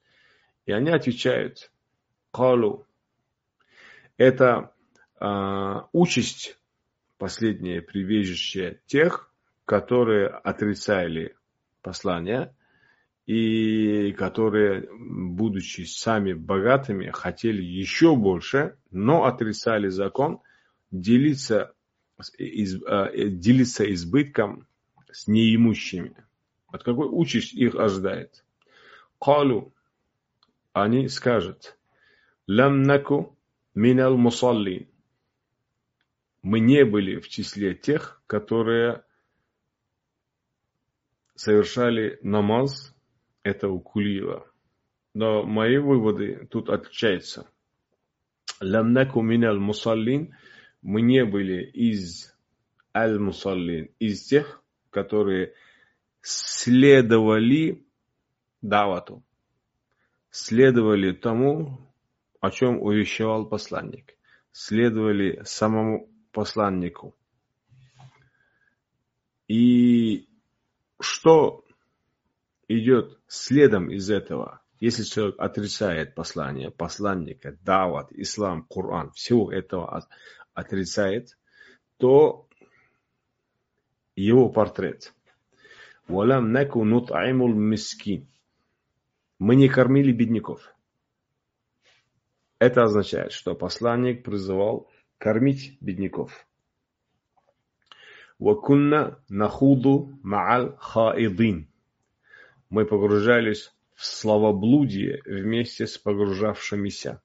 [0.66, 1.70] И они отвечают,
[2.32, 2.84] калу.
[4.16, 4.74] Это
[5.20, 6.58] э, участь,
[7.16, 9.32] последнее прибежище тех,
[9.66, 11.36] которые отрицали
[11.80, 12.56] послание
[13.24, 20.40] и которые, будучи сами богатыми, хотели еще больше, но отрицали закон–
[20.94, 21.73] делиться,
[22.38, 24.66] из, э, делиться избытком
[25.10, 26.16] с неимущими.
[26.68, 28.44] От какой участь их ожидает?
[29.20, 29.72] Калу,
[30.72, 31.78] они скажут,
[32.46, 33.36] лам наку
[33.74, 34.88] минал мусаллин.
[36.42, 39.04] Мы не были в числе тех, которые
[41.36, 42.94] совершали намаз,
[43.42, 44.46] это у Кулиева.
[45.14, 47.48] Но мои выводы тут отличаются.
[48.60, 50.34] Лам наку минал мусаллин–
[50.84, 52.36] мы не были из
[52.94, 55.54] аль-мусаллин, из тех, которые
[56.20, 57.84] следовали
[58.60, 59.24] давату,
[60.30, 61.78] следовали тому,
[62.40, 64.14] о чем увещевал посланник,
[64.52, 67.16] следовали самому посланнику.
[69.48, 70.28] И
[71.00, 71.64] что
[72.68, 74.60] идет следом из этого?
[74.80, 80.06] Если человек отрицает послание посланника, дават, ислам, Коран, всего этого
[80.54, 81.36] отрицает,
[81.98, 82.48] то
[84.16, 85.12] его портрет.
[86.06, 88.28] «Валам наку нут'аймул мискин».
[89.38, 90.74] Мы не кормили бедняков.
[92.58, 96.46] Это означает, что посланник призывал кормить бедняков.
[98.38, 101.68] «Вакунна нахуду ма'ал хаидин».
[102.68, 107.22] Мы погружались в словоблудие вместе с погружавшимися.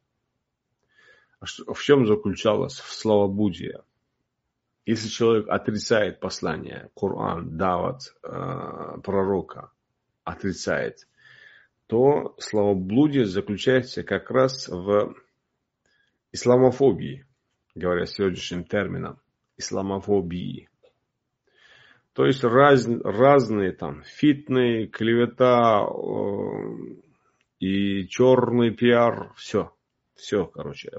[1.42, 3.84] В чем заключалось словоблудие?
[4.86, 9.72] Если человек отрицает послание, Коран, Дават, э, пророка,
[10.24, 11.08] отрицает,
[11.88, 15.16] то словоблудие заключается как раз в
[16.34, 17.26] исламофобии,
[17.74, 19.20] говоря сегодняшним термином,
[19.58, 20.70] исламофобии.
[22.14, 26.96] То есть раз, разные там фитные, клевета э,
[27.60, 29.74] и черный пиар, все–
[30.20, 30.92] все, короче,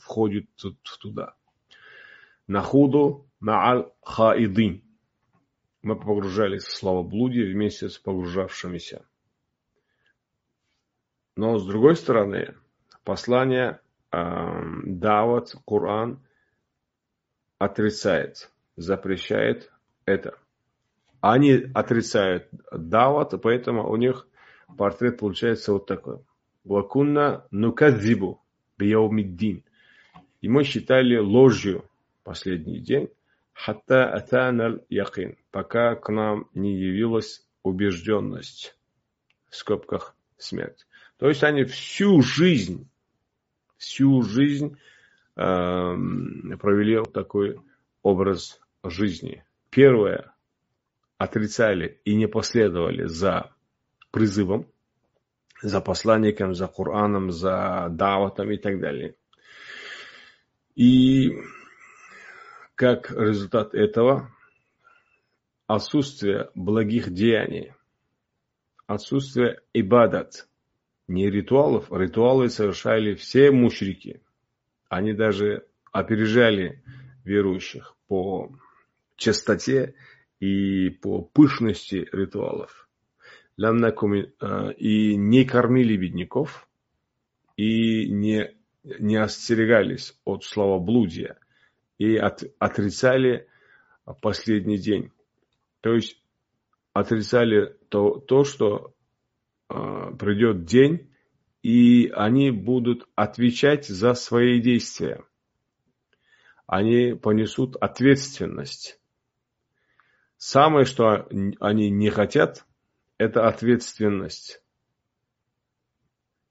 [0.00, 0.48] входит
[1.00, 1.34] туда.
[2.46, 4.82] Нахуду ма'аль хаидин.
[5.82, 9.04] Мы погружались в славоблудие вместе с погружавшимися.
[11.36, 12.56] Но с другой стороны,
[13.04, 13.80] послание
[14.10, 14.18] э,
[14.84, 16.24] Дават, Коран
[17.58, 19.70] отрицает, запрещает
[20.06, 20.38] это.
[21.20, 24.26] Они отрицают Дават, поэтому у них
[24.78, 26.24] портрет получается вот такой.
[26.66, 28.42] Вакунна нукадзибу
[28.78, 29.62] биyaумиддин.
[30.40, 31.84] И мы считали ложью
[32.24, 33.08] последний день,
[33.52, 38.76] хатта атанал якин, пока к нам не явилась убежденность,
[39.48, 40.86] в скобках смерть.
[41.18, 42.90] То есть они всю жизнь,
[43.76, 44.76] всю жизнь
[45.36, 47.60] э, провели такой
[48.02, 49.44] образ жизни.
[49.70, 50.34] Первое,
[51.16, 53.52] отрицали и не последовали за
[54.10, 54.66] призывом,
[55.66, 59.16] за посланником, за Кораном, за даватом и так далее.
[60.76, 61.32] И
[62.76, 64.30] как результат этого
[65.66, 67.72] отсутствие благих деяний,
[68.86, 70.48] отсутствие ибадат,
[71.08, 74.22] не ритуалов, ритуалы совершали все мушрики.
[74.88, 76.84] Они даже опережали
[77.24, 78.52] верующих по
[79.16, 79.94] частоте
[80.38, 82.85] и по пышности ритуалов
[84.78, 86.68] и не кормили бедняков,
[87.56, 91.38] и не, не остерегались от словоблудия,
[91.98, 93.48] и от, отрицали
[94.20, 95.10] последний день.
[95.80, 96.20] То есть
[96.92, 98.94] отрицали то, то что
[99.68, 101.10] э, придет день,
[101.62, 105.24] и они будут отвечать за свои действия.
[106.66, 109.00] Они понесут ответственность.
[110.36, 111.28] Самое, что
[111.60, 112.66] они не хотят,
[113.18, 114.62] это ответственность.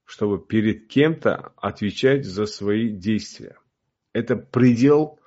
[0.06, 3.58] Чтобы перед кем-то отвечать за свои действия.
[4.14, 5.20] Это предел,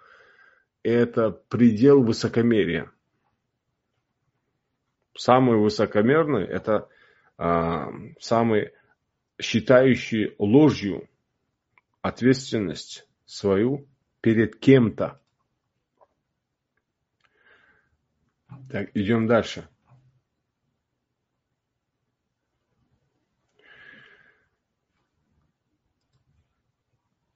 [0.82, 2.90] это предел высокомерия.
[5.16, 6.88] Самый высокомерный– это
[7.36, 7.88] а,
[8.20, 8.72] самый
[9.40, 11.08] считающий ложью
[12.02, 13.88] ответственность свою
[14.20, 15.20] перед кем-то.
[18.70, 19.68] Так, идем дальше.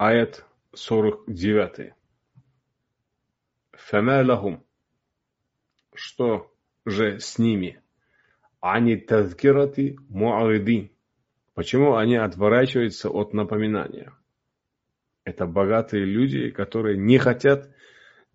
[0.05, 1.93] Аят 49.
[3.71, 4.65] Фама лахум.
[5.95, 6.53] Что
[6.85, 7.81] же с ними?
[8.61, 10.91] Ани тазкирати муаридин.
[11.55, 14.12] Почему они отворачиваются от напоминания?
[15.23, 17.71] Это богатые люди, которые не хотят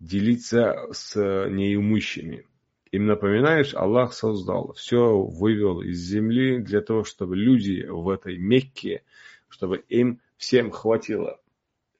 [0.00, 1.16] делиться с
[1.50, 2.46] неимущими.
[2.92, 9.02] Им напоминаешь, Аллах создал, все вывел из земли для того, чтобы люди в этой Мекке,
[9.50, 11.38] чтобы им всем хватило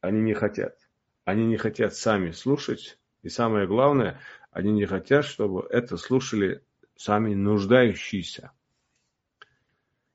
[0.00, 0.76] они не хотят.
[1.24, 2.98] Они не хотят сами слушать.
[3.22, 6.62] И самое главное, они не хотят, чтобы это слушали
[6.96, 8.52] сами нуждающиеся.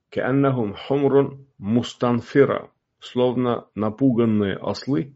[0.10, 5.16] Кааннахум хумрун мустанфира, словно напуганные ослы,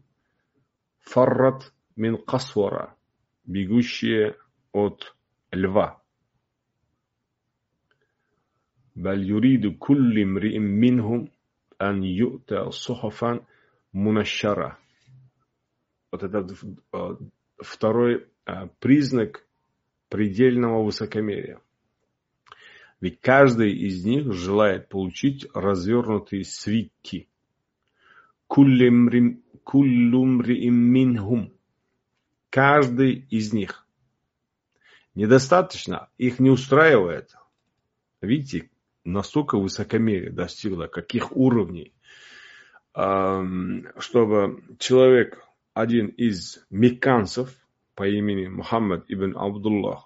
[0.98, 2.94] фаррат мин касвора,
[3.44, 4.36] бегущие
[4.72, 5.16] от
[5.50, 6.02] льва.
[8.94, 11.32] Бал юриду кулли мриим минхум
[11.78, 13.46] ан юта сухафан–
[13.92, 14.78] мунащара.
[16.10, 16.46] Вот это
[16.92, 17.16] э,
[17.58, 19.46] второй э, признак
[20.08, 21.60] предельного высокомерия.
[23.00, 27.28] Ведь каждый из них желает получить развернутые свитки.
[28.48, 29.34] Куллумри
[30.56, 31.52] и Мингум.
[32.50, 33.86] Каждый из них.
[35.14, 37.36] Недостаточно, их не устраивает.
[38.20, 38.70] Видите,
[39.04, 41.92] настолько высокомерие достигло, каких уровней
[42.98, 47.54] чтобы человек, один из мекканцев
[47.94, 50.04] по имени Мухаммад ибн Абдуллах,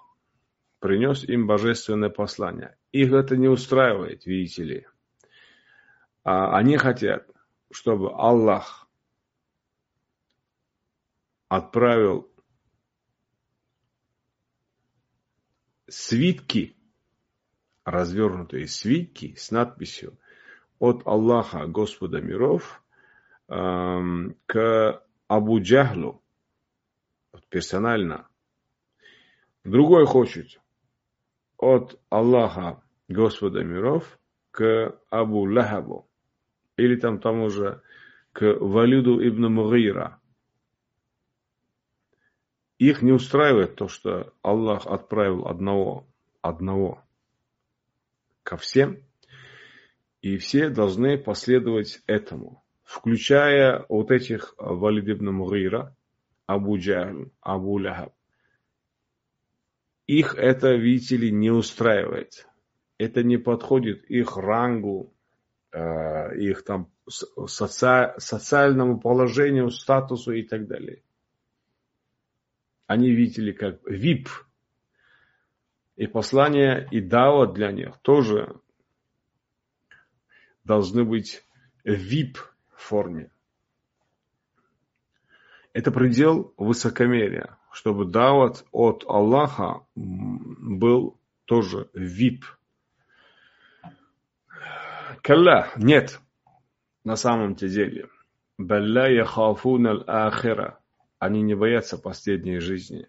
[0.77, 2.77] принес им божественное послание.
[2.91, 4.87] Их это не устраивает, видите ли.
[6.23, 7.27] А они хотят,
[7.71, 8.87] чтобы Аллах
[11.47, 12.31] отправил
[15.89, 16.77] свитки,
[17.85, 20.19] развернутые свитки с надписью
[20.77, 22.82] от Аллаха, Господа миров,
[23.53, 26.23] к Абу Джахлу,
[27.49, 28.27] персонально.
[29.63, 30.59] Другой хочет,
[31.57, 36.09] от Аллаха, Господа миров, к Абу Лахабу,
[36.77, 37.81] или там тому же
[38.31, 40.19] к Валиду ибн Мугира.
[42.79, 46.07] Их не устраивает то, что Аллах отправил одного,
[46.41, 47.03] одного
[48.41, 48.97] ко всем,
[50.21, 52.62] и все должны последовать этому,
[52.93, 55.95] включая вот этих Валид ибн Мугира,
[56.45, 58.13] Абу Джахл, Абу Лахаб.
[60.05, 62.47] Их это, видите ли, не устраивает.
[62.99, 65.11] Это не подходит их рангу,
[65.71, 68.13] э, их там соци...
[68.17, 71.01] социальному положению, статусу и так далее.
[72.85, 74.27] Они видели как VIP.
[75.95, 78.55] И послание и дава для них тоже
[80.63, 81.43] должны быть
[81.85, 82.37] VIP
[82.83, 83.31] форме.
[85.73, 92.43] Это предел высокомерия чтобы дават от Аллаха был тоже VIP.
[95.21, 96.19] Калла, нет,
[97.03, 98.09] на самом-то деле.
[98.57, 100.79] Балла яхафун аль-ахира.
[101.17, 103.07] Они не боятся последней жизни.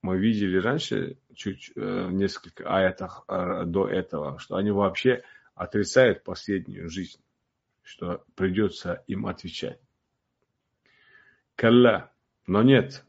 [0.00, 5.22] Мы видели раньше, чуть э, в несколько аятах э, до этого, что они вообще
[5.54, 7.20] отрицают последнюю жизнь,
[7.88, 9.80] что придется им отвечать.
[11.54, 12.12] Калла,
[12.46, 13.06] но нет,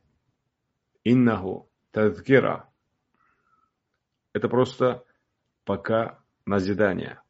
[1.04, 2.72] Иннаху тазгира.
[4.32, 5.04] Это просто
[5.66, 7.22] пока назидание.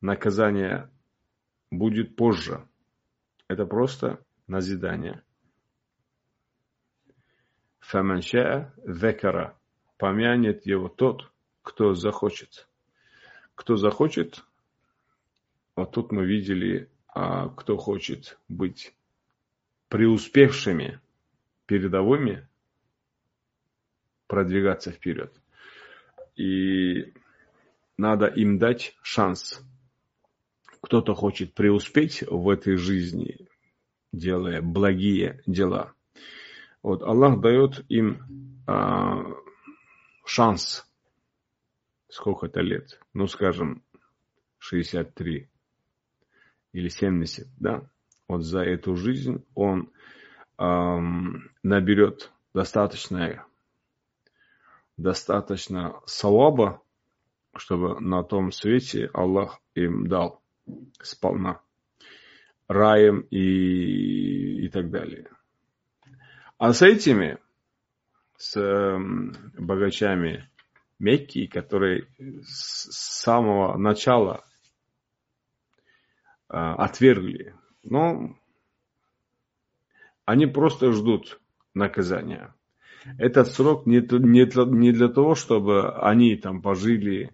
[0.00, 0.90] Наказание
[1.70, 2.68] будет позже.
[3.46, 5.22] Это просто назидание.
[7.78, 9.56] Фаманшаа векара.
[9.98, 11.32] Помянет его тот,
[11.62, 12.68] кто захочет.
[13.54, 14.44] Кто захочет,
[15.76, 18.94] вот тут мы видели, а кто хочет быть
[19.88, 21.00] преуспевшими
[21.66, 22.48] передовыми
[24.26, 25.32] продвигаться вперед.
[26.36, 27.14] И
[27.96, 29.60] надо им дать шанс.
[30.80, 33.48] кто-то хочет преуспеть в этой жизни,
[34.12, 35.94] делая благие дела,
[36.82, 39.24] вот Аллах дает им а,
[40.26, 40.86] шанс.
[42.10, 43.00] Сколько это лет?
[43.14, 43.82] Ну, скажем,
[44.58, 45.48] 63
[46.74, 47.88] или 70, да?
[48.28, 49.90] Вот за эту жизнь он
[50.58, 53.46] эм, наберет достаточно,
[54.96, 56.82] достаточно салаба,
[57.56, 60.42] чтобы на том свете Аллах им дал
[61.00, 61.60] сполна
[62.66, 65.28] раем и, и так далее.
[66.58, 67.38] А с этими,
[68.36, 68.98] с
[69.58, 70.48] богачами
[70.98, 72.06] Мекки, которые
[72.42, 74.44] с самого начала
[76.53, 78.37] отвергли, ну,
[80.25, 81.39] они просто ждут
[81.73, 82.53] наказания.
[83.17, 87.31] Этот срок не, не, для, не для того, чтобы они там пожили.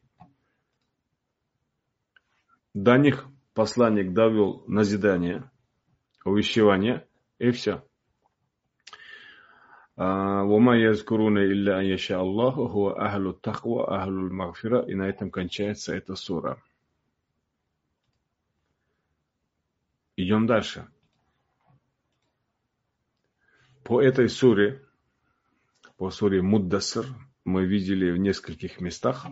[2.74, 5.50] До них посланник довел назидание,
[6.24, 7.08] увещевание,
[7.40, 7.84] и все.
[9.98, 15.96] وما يذكرون إلا أن يشاء الله هو أهل التقوى أهل المغفرة и на этом кончается
[15.96, 16.62] эта сура.
[20.23, 20.87] Идем дальше.
[23.85, 24.87] По этой суре,
[25.97, 27.07] по суре Муддаср,
[27.47, 29.25] мы видели в нескольких местах,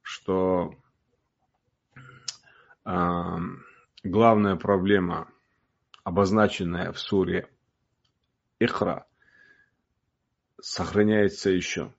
[0.00, 0.74] что
[2.86, 3.36] э,
[4.02, 5.30] главная проблема,
[6.02, 7.50] обозначенная в суре
[8.58, 9.06] Ихра
[10.58, 11.92] сохраняется еще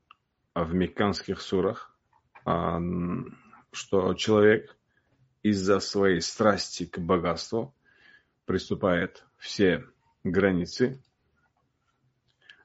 [0.55, 1.95] в мекканских сурах,
[2.43, 2.79] а,
[3.71, 4.75] что человек
[5.45, 7.75] из-за своей страсти к богатству
[8.45, 9.85] приступает все
[10.23, 11.03] границы,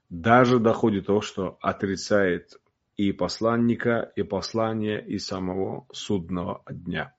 [0.08, 2.58] даже доходит до того, что отрицает
[2.96, 7.14] и посланника, и послание, и самого судного дня.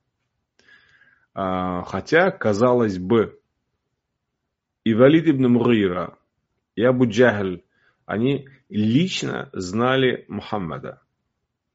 [1.35, 3.39] А, хотя, казалось бы,
[4.83, 6.17] и Валид ибн Мугира,
[6.75, 7.61] и Абу Джахль,
[8.07, 11.03] они лично знали Мухаммада.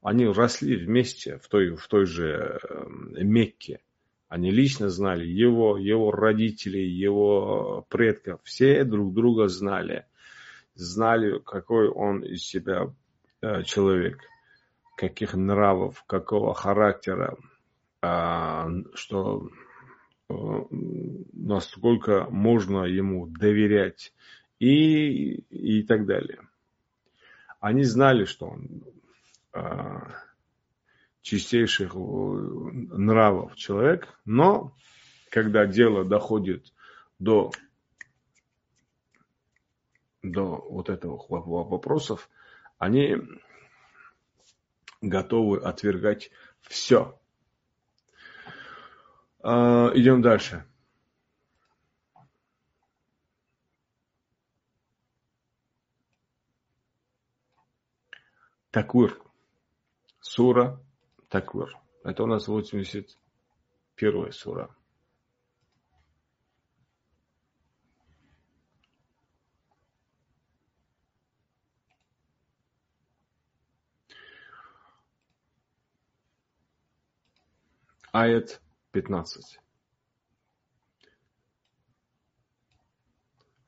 [0.02, 2.84] Они росли вместе в той, в той же э,
[3.22, 3.80] Мекке.
[4.28, 8.40] Они лично знали его, его родителей, его предков.
[8.44, 10.04] Все друг друга знали.
[10.74, 12.92] Знали, какой он из себя
[13.40, 14.20] э, человек,
[14.96, 17.36] каких нравов, какого характера,
[18.02, 19.48] а, что
[20.28, 20.34] э,
[21.32, 24.12] насколько можно ему доверять
[24.58, 26.40] и, и так далее.
[27.60, 28.82] Они знали, что он
[31.22, 34.76] чистейших нравов человек, но
[35.30, 36.72] когда дело доходит
[37.18, 37.50] до,
[40.22, 42.30] до вот этого вопросов,
[42.78, 43.16] они
[45.00, 46.30] готовы отвергать
[46.62, 47.18] все.
[49.42, 50.64] А, идем дальше.
[58.70, 59.25] Таквир.
[60.28, 60.82] Сура
[61.28, 61.78] Таквир.
[62.02, 64.74] Это у нас 81 сура.
[78.10, 78.60] Аят
[78.90, 79.60] 15.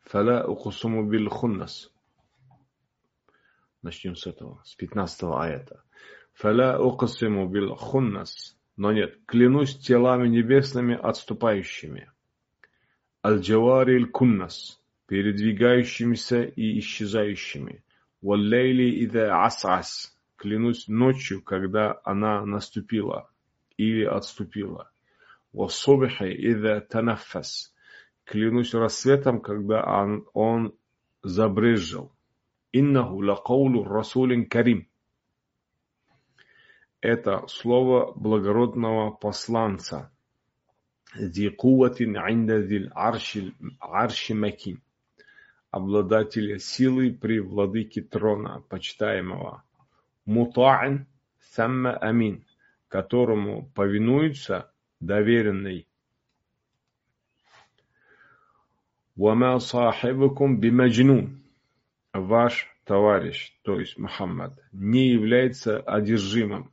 [0.00, 1.92] Фала укусуму бил хуннас.
[3.80, 5.84] Начнем с этого, с 15 аята.
[6.38, 8.56] Фаля укасиму бил хуннас.
[8.76, 12.12] Но нет, клянусь телами небесными отступающими.
[13.26, 17.82] Аль-Джавари куннас передвигающимися и исчезающими.
[18.22, 20.16] Валлейли ида ас-ас.
[20.36, 23.28] Клянусь ночью, когда она наступила
[23.76, 24.92] или отступила.
[25.52, 27.74] Вассубхи ида танафас.
[28.22, 30.74] Клянусь рассветом, когда он, он
[31.24, 32.12] забрезжил.
[32.72, 34.86] Иннаху лакаулу расулин карим
[37.00, 40.10] это слово благородного посланца.
[41.14, 42.16] «Зи куватин
[43.80, 44.82] арши макин»
[45.70, 49.62] обладателя силы при владыке трона, почитаемого.
[50.26, 51.06] Мута'ин
[51.52, 52.44] самма амин,
[52.88, 54.70] которому повинуется
[55.00, 55.86] доверенный.
[59.16, 61.40] Вама сахибакум бимаджнун,
[62.12, 66.72] ваш товарищ, то есть Мухаммад, не является одержимым.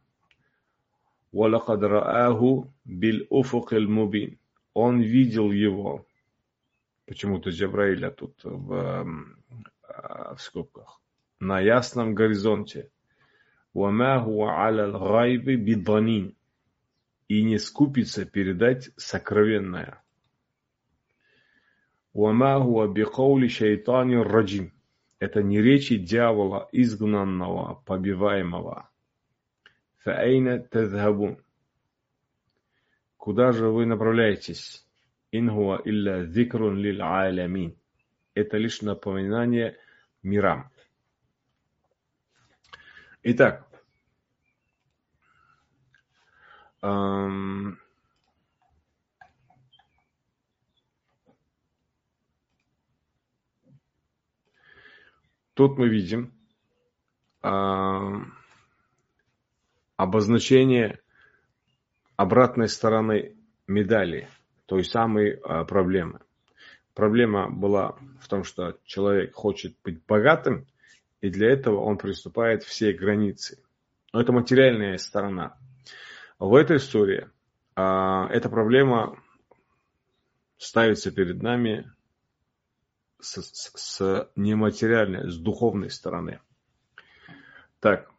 [1.35, 4.39] وَلَقَدْ رَآهُ بِالْأُفُقِ الْمُبِينِ
[4.75, 6.07] Он видел его.
[7.07, 9.05] Почему-то Джабраиля тут в,
[10.35, 11.01] в скобках.
[11.41, 12.91] На ясном горизонте.
[13.75, 16.35] وَمَا هُوَ عَلَى الْغَيْبِ بِضَنِينَ
[17.29, 20.03] и не скупится передать сокровенное.
[22.13, 24.73] وما هو بقول شيطان الرجيم
[25.21, 28.91] это не речи дьявола, изгнанного, побиваемого.
[30.05, 31.37] فأين تذهبون?
[33.17, 34.87] Куда же вы направляетесь?
[35.35, 37.77] إن هو إلا ذكر للعالمين.
[38.35, 39.77] Это лишь напоминание
[40.23, 40.71] мирам.
[43.23, 43.69] Итак,
[46.83, 47.79] эм,
[55.61, 56.33] Тут мы видим
[57.43, 57.51] э,
[59.98, 61.00] обозначение
[62.16, 63.36] обратной стороны
[63.68, 64.30] медали,
[64.66, 66.22] той самой э, проблемы.
[66.94, 70.66] Проблема была в том, что человек хочет быть богатым,
[71.22, 73.62] и для этого он приступает все границы.
[74.14, 75.58] Но это материальная сторона.
[76.40, 77.30] В этой истории
[77.76, 79.22] э, эта проблема
[80.58, 81.92] ставится перед нами
[83.20, 86.40] с, с, с нематериальной, с духовной стороны.
[87.80, 88.15] Так.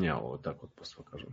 [0.00, 1.28] Мяу, вот так вот просто покажу.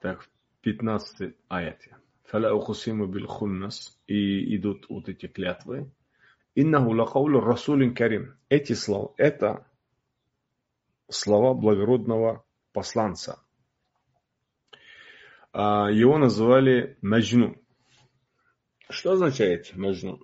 [0.00, 0.28] Так, в
[0.60, 1.96] 15 аяте.
[2.24, 3.98] Фаля ухусиму бил хуннас.
[4.06, 5.90] И идут вот эти клятвы.
[6.54, 8.38] Иннаху лахаулю расулин карим.
[8.48, 9.66] Эти слова, это
[11.08, 13.42] слова благородного посланца.
[15.52, 17.56] А, его называли Маджну.
[18.88, 20.20] Что означает Маджну?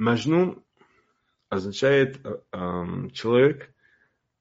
[0.00, 0.64] Маджну
[1.50, 3.70] означает э, человек,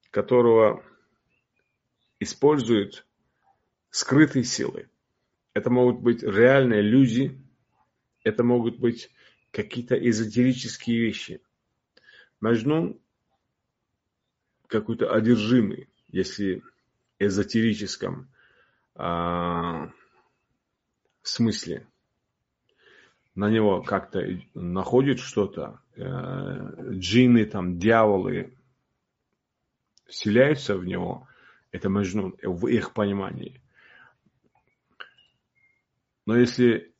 [0.10, 0.82] которого
[2.22, 3.06] используют
[3.90, 4.90] скрытые силы.
[5.54, 7.38] Это могут быть реальные люди,
[8.24, 9.12] это могут быть
[9.52, 11.42] какие-то эзотерические вещи.
[12.40, 12.98] Маджнун
[14.68, 16.64] какой-то одержимый, если
[17.20, 18.32] эзотерическом
[18.96, 19.92] а,
[21.22, 21.86] смысле.
[23.36, 24.22] На него как-то
[24.54, 28.58] находит что-то, э, джинны, там, дьяволы
[30.08, 31.28] вселяются в него,
[31.72, 33.62] это Маджнун в их понимании.
[36.26, 36.94] Но если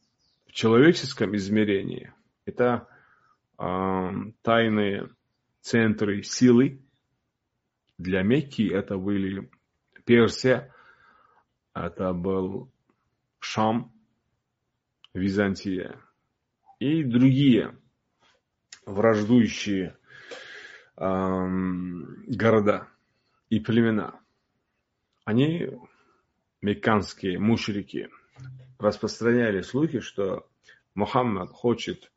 [0.48, 2.14] в человеческом измерении
[2.46, 2.88] это
[3.58, 4.10] э,
[4.42, 5.10] тайные
[5.62, 6.82] центры силы,
[7.98, 9.52] для Мекки это были
[10.06, 10.74] Персия,
[11.74, 12.72] это был
[13.40, 13.92] Шам,
[15.14, 16.00] Византия
[16.80, 17.76] и другие
[18.86, 19.98] враждующие
[20.96, 22.88] эм, города
[23.50, 24.20] и племена.
[25.26, 25.70] Они,
[26.62, 28.10] мекканские мушрики,
[28.80, 30.50] распространяли слухи, что
[30.96, 32.12] Мухаммад хочет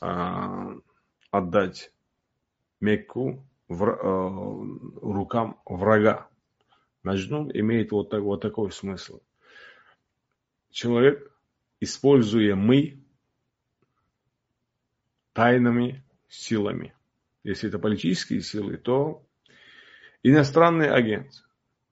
[0.00, 0.80] э,
[1.30, 1.92] отдать
[2.80, 6.28] Мекку в, э, рукам врага.
[7.02, 9.20] Маджнун имеет вот, так, вот такой смысл.
[10.70, 11.30] Человек,
[11.80, 13.03] используя мы
[15.34, 16.94] тайными силами.
[17.42, 19.22] Если это политические силы, то
[20.22, 21.30] иностранный агент,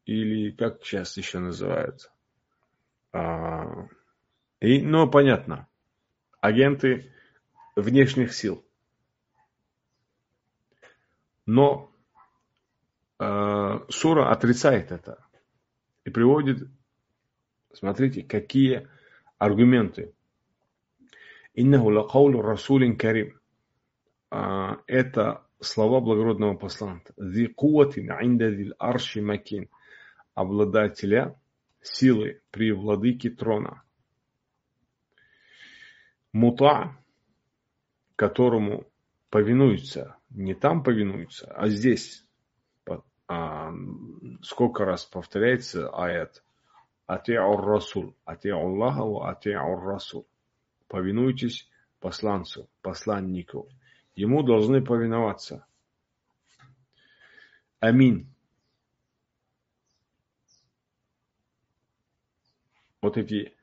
[0.07, 2.11] или как сейчас еще называется.
[3.13, 3.87] А,
[4.61, 5.69] и, но понятно,
[6.41, 7.13] агенты
[7.77, 8.65] внешних сил–
[11.47, 11.91] но
[13.19, 15.25] э, сура отрицает это
[16.05, 16.69] и приводит,
[17.73, 18.89] смотрите, какие
[19.39, 20.15] аргументы.
[21.55, 23.41] Иннаху лакаулу расулин карим.
[24.31, 27.13] А, это слова благородного посланца.
[27.17, 29.69] Зи куатин инда арши макин.
[30.35, 31.39] Обладателя
[31.83, 33.83] силы при владыке трона.
[36.33, 36.97] Мута,
[38.17, 38.87] которому
[39.29, 42.25] повинуются не там повинуются, а здесь.
[43.29, 43.73] А,
[44.43, 46.43] сколько раз повторяется аят
[47.07, 50.27] Ати'ур Расул, Ати'у Аллаха Ати'ур Расул.
[50.93, 51.67] Повинуйтесь
[52.01, 53.67] посланцу, посланнику.
[54.15, 55.67] Ему должны повиноваться.
[57.81, 58.31] Амин.
[63.01, 63.57] Вот эти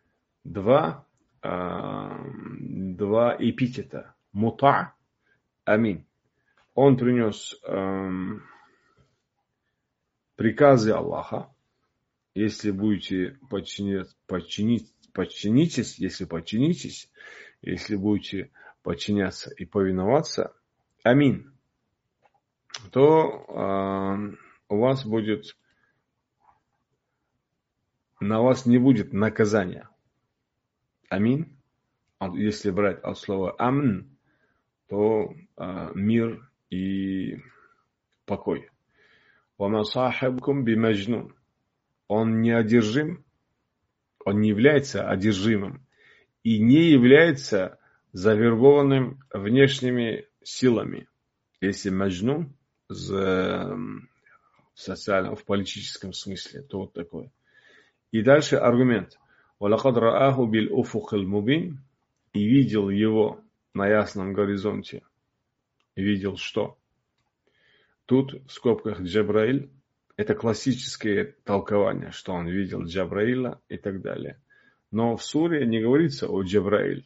[0.44, 1.06] два,
[1.44, 1.50] э,
[2.96, 4.16] два эпитета.
[4.32, 4.96] Мута,
[5.66, 6.08] амин
[6.74, 8.42] он принес эм,
[10.36, 11.54] приказы Аллаха.
[12.34, 17.12] Если будете подчинить, подчинить, подчинитесь, если подчинитесь,
[17.62, 18.52] если будете
[18.84, 20.56] подчиняться и повиноваться,
[21.04, 21.52] амин,
[22.94, 24.36] то э,
[24.70, 25.58] у вас будет,
[28.22, 29.90] на вас не будет наказания.
[31.10, 31.54] амин.
[32.36, 34.18] Если брать от слова амн,
[34.88, 37.42] то э, мир и
[38.26, 38.70] покой.
[42.08, 43.26] Он неодержим,
[44.25, 45.87] он не является одержимым
[46.43, 47.79] и не является
[48.13, 51.09] завербованным внешними силами.
[51.61, 52.57] Если маджнун
[52.89, 53.79] в
[54.75, 57.31] социальном, в политическом смысле, то вот такое.
[58.13, 59.19] И дальше аргумент.
[59.61, 61.79] وَلَقَدْ رَآهُ بِالْأُفُقِ الْمُبِينَ
[62.35, 63.41] И видел его
[63.73, 65.03] на ясном горизонте.
[65.97, 66.77] И видел что?
[68.07, 69.71] Тут в скобках Джабраиль
[70.20, 74.38] это классические толкования, что он видел Джабраила и так далее.
[74.92, 77.06] Но в суре не говорится о Джабраиле.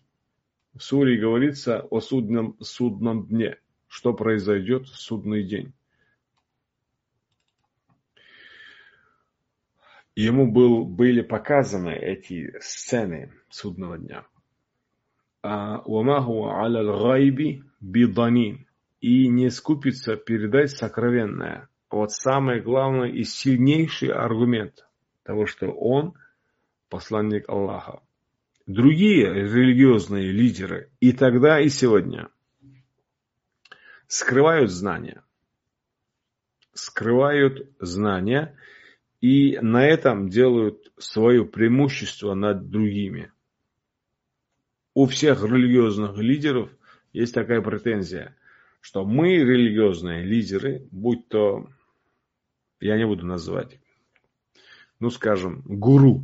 [0.74, 5.74] В суре говорится о судном, судном дне, что произойдет в судный день.
[10.16, 14.26] Ему был, были показаны эти сцены судного дня.
[15.44, 15.84] А,
[19.02, 21.70] и не скупится передать сокровенное.
[21.94, 24.84] Вот самый главный и сильнейший аргумент
[25.22, 26.16] того, что он
[26.90, 28.02] посланник Аллаха.
[28.66, 32.30] Другие религиозные лидеры и тогда, и сегодня
[34.08, 35.24] скрывают знания.
[36.74, 38.58] Скрывают знания
[39.22, 43.32] и на этом делают свое преимущество над другими.
[44.96, 46.72] У всех религиозных лидеров
[47.12, 48.36] есть такая претензия,
[48.82, 51.70] что мы, религиозные лидеры, будь то,
[52.86, 53.80] я не буду называть,
[55.00, 56.24] ну скажем, гуру,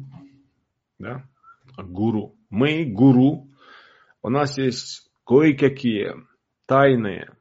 [0.97, 1.27] да,
[1.77, 2.35] гуру.
[2.49, 3.47] Мы гуру,
[4.21, 6.15] у нас есть кое-какие
[6.65, 7.35] тайные,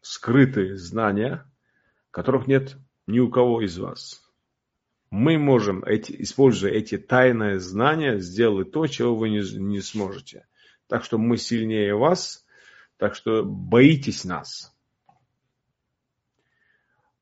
[0.00, 1.50] скрытые знания,
[2.10, 4.24] которых нет ни у кого из вас
[5.14, 10.44] мы можем, эти, используя эти тайные знания, сделать то, чего вы не, не сможете.
[10.88, 12.44] Так что мы сильнее вас,
[12.96, 14.73] так что боитесь нас.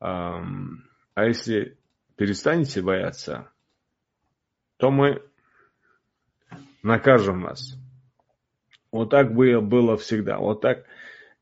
[0.04, 1.76] А если
[2.16, 3.50] перестанете бояться,
[4.78, 5.22] то мы
[6.82, 7.76] накажем вас.
[8.90, 10.38] Вот так было всегда.
[10.38, 10.84] Вот так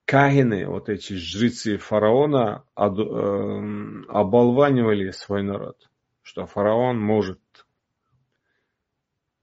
[0.04, 5.90] кагины, вот эти жрецы фараона, эм, оболванивали свой народ
[6.30, 7.40] что фараон может,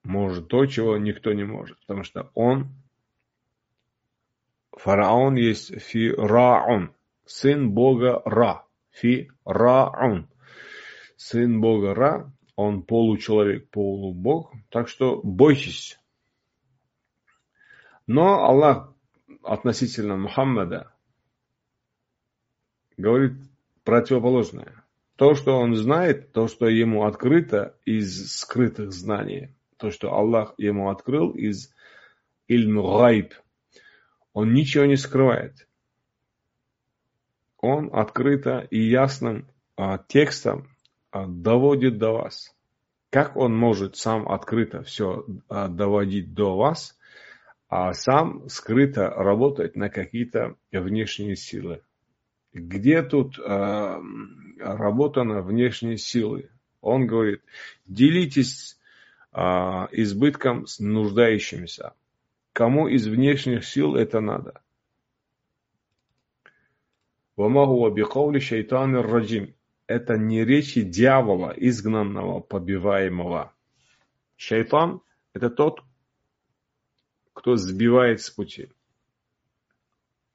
[0.04, 2.70] может то, чего никто не может, потому что он,
[4.72, 6.94] фараон есть фираун,
[7.26, 8.66] сын бога Ра,
[9.00, 10.30] фираун,
[11.16, 16.00] сын бога Ра, он получеловек, полубог, так что бойтесь.
[18.08, 18.94] Но Аллах
[19.44, 20.94] относительно Мухаммада
[22.98, 23.34] говорит
[23.84, 24.84] противоположное.
[25.18, 30.90] То, что он знает, то, что ему открыто из скрытых знаний, то, что Аллах ему
[30.90, 31.74] открыл из
[32.48, 33.34] ильм гайб,
[34.34, 35.67] он ничего не скрывает.
[37.70, 39.46] Он открыто и ясным
[39.76, 40.70] а, текстом
[41.12, 42.56] а, доводит до вас.
[43.10, 46.98] Как он может сам открыто все а, доводить до вас,
[47.68, 51.82] а сам скрыто работать на какие-то внешние силы?
[52.54, 54.02] Где тут э,
[54.60, 56.50] работа внешние силы?
[56.80, 57.42] Он говорит,
[57.86, 58.80] делитесь
[59.34, 61.94] э, избытком с нуждающимися.
[62.54, 64.62] Кому из внешних сил это надо?
[67.38, 69.54] Вамахуа бихаули шайтан раджим.
[69.86, 73.54] Это не речи дьявола, изгнанного, побиваемого.
[74.36, 75.02] Шайтан–
[75.34, 75.84] это тот,
[77.34, 78.72] кто сбивает с пути.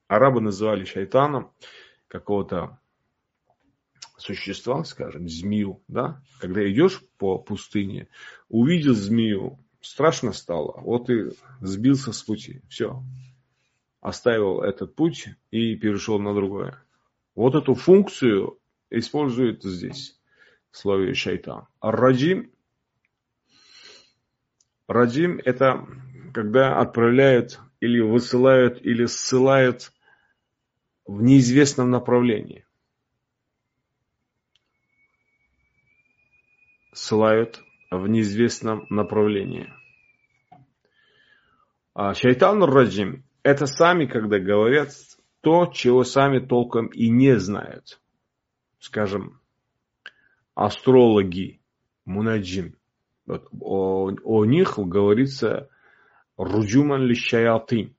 [0.06, 1.52] Арабы называли шайтаном
[2.06, 2.78] какого-то
[4.16, 8.08] существа, скажем, змею, да, когда идешь по пустыне,
[8.48, 13.02] увидел змею, страшно стало, вот и сбился с пути, все,
[14.00, 16.80] оставил этот путь и перешел на другое.
[17.34, 18.58] Вот эту функцию
[18.90, 20.20] использует здесь
[20.70, 21.66] в слове шайтан.
[21.80, 22.52] Раджим,
[24.86, 25.86] раджим это
[26.32, 29.92] когда отправляют или высылают, или ссылают
[31.06, 32.66] в неизвестном направлении.
[36.92, 39.72] Ссылают в неизвестном направлении.
[41.94, 44.92] А шайтан раджим– это сами, когда говорят
[45.42, 48.00] то, чего сами толком и не знают.
[48.78, 49.40] Скажем,
[50.54, 51.60] астрологи,
[52.04, 52.76] мунаджим.
[53.26, 55.68] Вот о, о них говорится
[56.36, 57.94] руджуман ли шаятин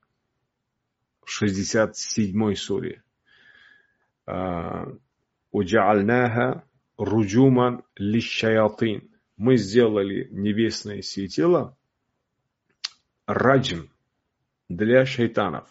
[1.23, 3.03] в 67 суре.
[5.51, 6.63] Уджаальнаха
[6.97, 9.09] руджуман лишаятин.
[9.35, 11.77] Мы сделали небесное светило
[13.25, 13.89] раджим,
[14.69, 15.67] для шайтанов.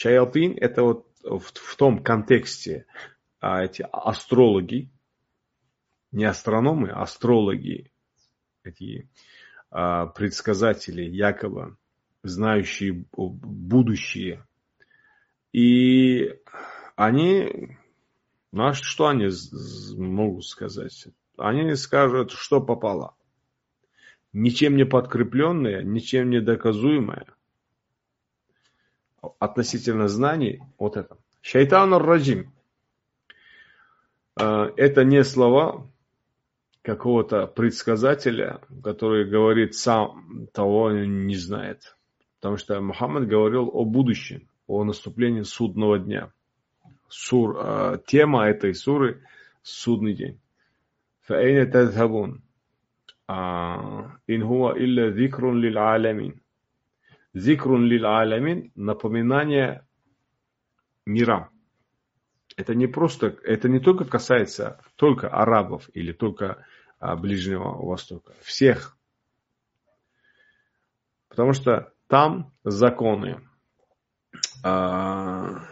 [0.00, 2.86] Шаятин– это вот в, в том контексте
[3.40, 4.92] а, эти астрологи,
[6.12, 7.90] не астрономы, а астрологи,
[8.62, 9.10] эти
[9.72, 11.76] а, предсказатели, якобы
[12.22, 14.46] знающие будущее.
[15.52, 16.32] И
[16.94, 17.76] они,
[18.52, 19.30] ну, что они
[19.96, 21.08] могут сказать?
[21.36, 23.16] Они скажут, что попало.
[24.32, 27.34] Ничем не подкрепленное, ничем не доказуемое
[29.39, 31.17] относительно знаний, вот это.
[31.41, 32.53] Шайтан раджим.
[34.35, 35.87] А, это не слова
[36.81, 41.95] какого-то предсказателя, который говорит сам того не знает.
[42.39, 46.31] Потому что Мухаммад говорил о будущем, о наступлении судного дня.
[47.07, 50.39] Сур, а, тема этой суры – судный день.
[51.21, 52.41] فأين تذهبون
[54.29, 56.35] إن هو إلا ذكر للعالمين
[57.34, 59.86] Зикрун лиль аламин– напоминание
[61.04, 61.50] мирам.
[62.56, 66.64] Это не просто, это не только касается только арабов или только
[66.98, 68.34] а, Ближнего Востока.
[68.42, 68.96] Всех.
[71.28, 73.40] Потому что там законы,
[74.64, 75.62] а,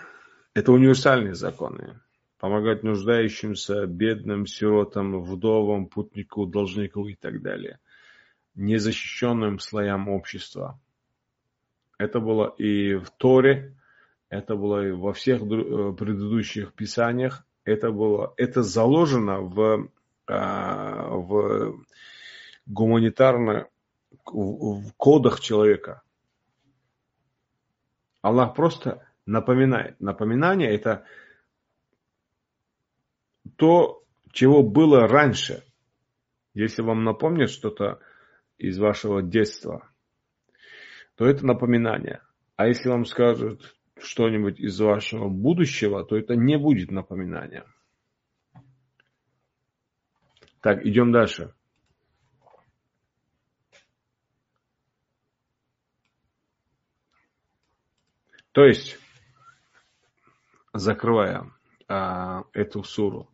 [0.54, 2.00] это универсальные законы.
[2.38, 7.80] Помогать нуждающимся, бедным, сиротам, вдовам, путнику, должнику и так далее.
[8.54, 10.78] Незащищенным слоям общества.
[11.98, 13.74] Это было и в Торе,
[14.28, 17.46] это было и во всех э, предыдущих писаниях.
[17.64, 19.90] Это было, это заложено в,
[20.28, 21.80] а, в
[22.66, 23.68] гуманитарно
[24.24, 26.02] в кодах человека.
[28.22, 30.00] Аллах просто напоминает.
[30.00, 31.04] Напоминание это
[33.56, 35.64] то, чего было раньше.
[36.54, 38.00] Если вам напомнят что-то
[38.58, 39.88] из вашего детства,
[41.16, 42.20] то это напоминание.
[42.56, 47.64] А если вам скажут что-нибудь из вашего будущего, то это не будет напоминание.
[50.60, 51.54] Так, идем дальше.
[58.52, 58.98] То есть,
[60.72, 61.52] закрывая
[61.88, 63.28] а, эту суру,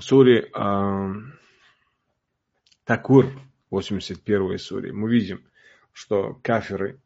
[0.00, 1.14] суре э,
[2.84, 3.26] Такур,
[3.70, 5.44] 81 суре, мы видим,
[5.92, 7.00] что каферы,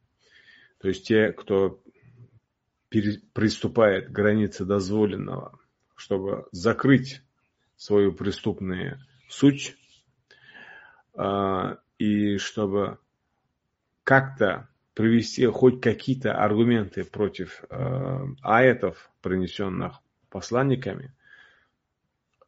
[0.79, 1.83] то есть те, кто
[2.89, 5.59] приступает к границе дозволенного,
[5.95, 7.23] чтобы закрыть
[7.77, 9.77] свою преступную суть,
[11.15, 12.99] э, и чтобы
[14.05, 21.15] как-то привести хоть какие-то аргументы против э, аэтов, принесенных посланниками,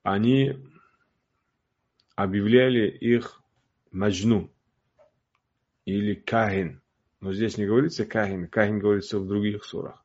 [0.02, 0.56] они
[2.16, 3.42] объявляли их
[3.90, 4.50] маджну
[5.84, 6.80] или кахин.
[7.20, 10.04] Но здесь не говорится кахин, кахин говорится в других сурах.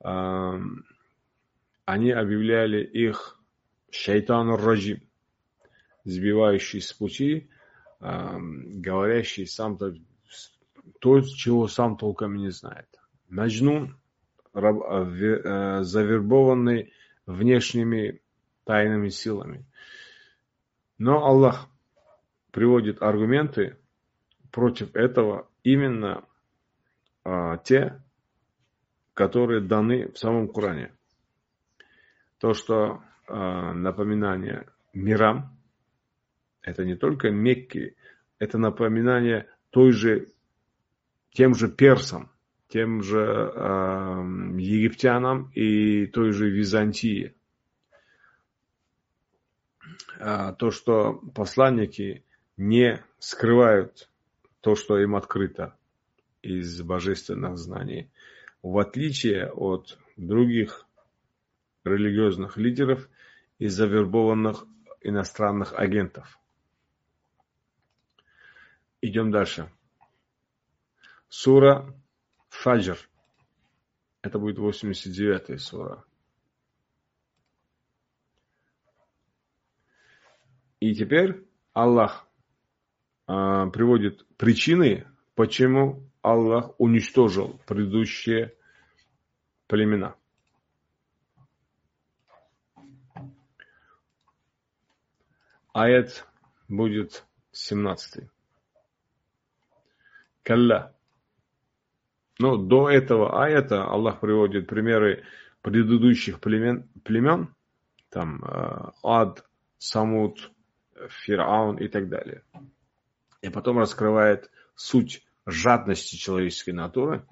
[0.00, 3.40] Они объявляли их
[3.90, 5.02] шайтан раджим,
[6.04, 7.48] сбивающий с пути,
[8.00, 12.88] говорящий сам то, чего сам толком не знает.
[13.28, 13.96] Маджнун,
[14.54, 16.92] э, завербованный
[17.26, 18.21] внешними
[18.64, 19.64] тайными силами.
[20.98, 21.68] Но Аллах
[22.50, 23.76] приводит аргументы
[24.50, 26.24] против этого именно
[27.24, 28.00] а, те,
[29.14, 30.92] которые даны в самом Коране.
[32.38, 35.56] То, что а, напоминание мирам,
[36.60, 37.96] это не только Мекки,
[38.38, 40.28] это напоминание той же,
[41.30, 42.30] тем же персам,
[42.68, 43.60] тем же э,
[44.58, 47.34] египтянам и той же Византии.
[50.18, 52.24] А, то, что посланники
[52.56, 54.08] не скрывают
[54.60, 55.76] то, что им открыто
[56.42, 58.10] из божественных знаний,
[58.62, 60.86] в отличие от других
[61.84, 63.08] религиозных лидеров
[63.58, 64.64] и завербованных
[65.00, 66.38] иностранных агентов.
[69.00, 69.68] Идем дальше.
[71.28, 71.92] Сура
[72.50, 72.98] Фаджр.
[74.22, 76.04] Это будет 89-я сура.
[80.82, 82.26] И теперь Аллах
[83.28, 85.06] а, приводит причины,
[85.36, 88.56] почему Аллах уничтожил предыдущие
[89.68, 90.16] племена.
[95.72, 96.26] Аят
[96.66, 98.28] будет 17.
[100.42, 100.96] Калла.
[102.40, 105.22] Но до этого аята Аллах приводит примеры
[105.60, 107.54] предыдущих племен, племен
[108.08, 110.50] там а, Ад, Самуд,
[111.08, 112.42] Фираун и так далее.
[113.40, 117.26] И потом раскрывает суть жадности человеческой натуры.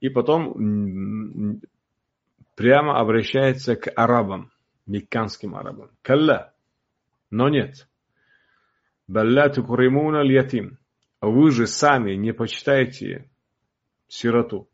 [0.00, 1.60] И потом
[2.54, 4.50] прямо обращается к арабам,
[4.86, 5.90] мекканским арабам.
[6.02, 6.52] Калла.
[7.30, 7.88] Но нет.
[9.06, 10.78] Балла тукримуна ятим.
[11.20, 13.28] Вы же сами не почитаете
[14.06, 14.68] сироту.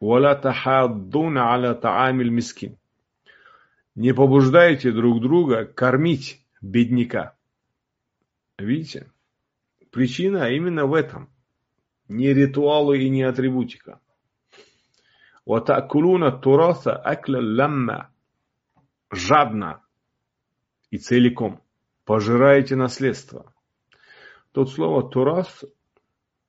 [0.00, 2.76] Валя тахаддуна аля таамиль мискин.
[3.94, 7.36] Не побуждайте друг друга кормить бедняка.
[8.58, 9.10] Видите?
[9.90, 11.30] Причина именно в этом.
[12.08, 14.00] Не ритуалы и не атрибутика.
[15.46, 18.10] Ватакулуна тураса акля ламма.
[19.10, 19.82] Жадно
[20.90, 21.62] и целиком
[22.04, 23.52] пожираете наследство.
[24.52, 25.64] Тут слово турас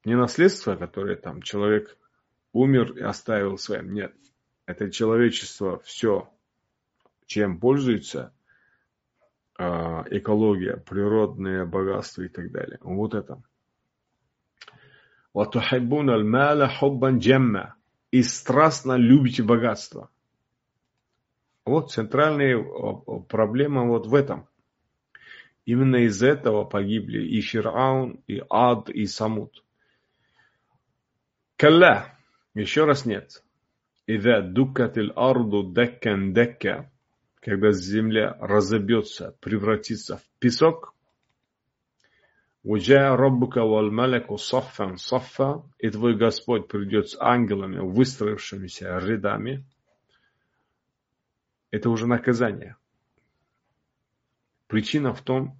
[0.05, 1.97] не наследство, которое там человек
[2.53, 3.93] умер и оставил своим.
[3.93, 4.15] Нет.
[4.65, 6.31] Это человечество все,
[7.25, 8.33] чем пользуется,
[9.60, 12.78] экология, природные богатства и так далее.
[12.82, 13.42] Вот это.
[15.34, 17.74] وَتُحِبُّونَ الْمَالَ حُبًّا جَمَّا
[18.10, 20.10] И страстно любите богатство.
[21.64, 22.62] Вот центральная
[23.28, 24.48] проблема вот в этом.
[25.64, 29.64] Именно из этого погибли и Фираун, и Ад, и Самут.
[31.56, 32.16] Калля.
[32.54, 33.42] Еще раз нет.
[34.06, 36.90] Ида дукатил арду даккан дакка.
[37.41, 40.93] когда земля разобьется, превратится в песок.
[42.63, 45.63] Уджа раббука вал маляку саффан саффа.
[45.79, 49.65] И твой Господь придет с ангелами, выстроившимися рядами.
[51.71, 52.75] Это уже наказание.
[54.67, 55.57] Причина в том,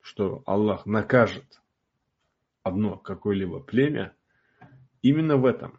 [0.00, 1.62] что Аллах накажет
[2.64, 4.16] одно какое-либо племя
[5.00, 5.78] именно в этом.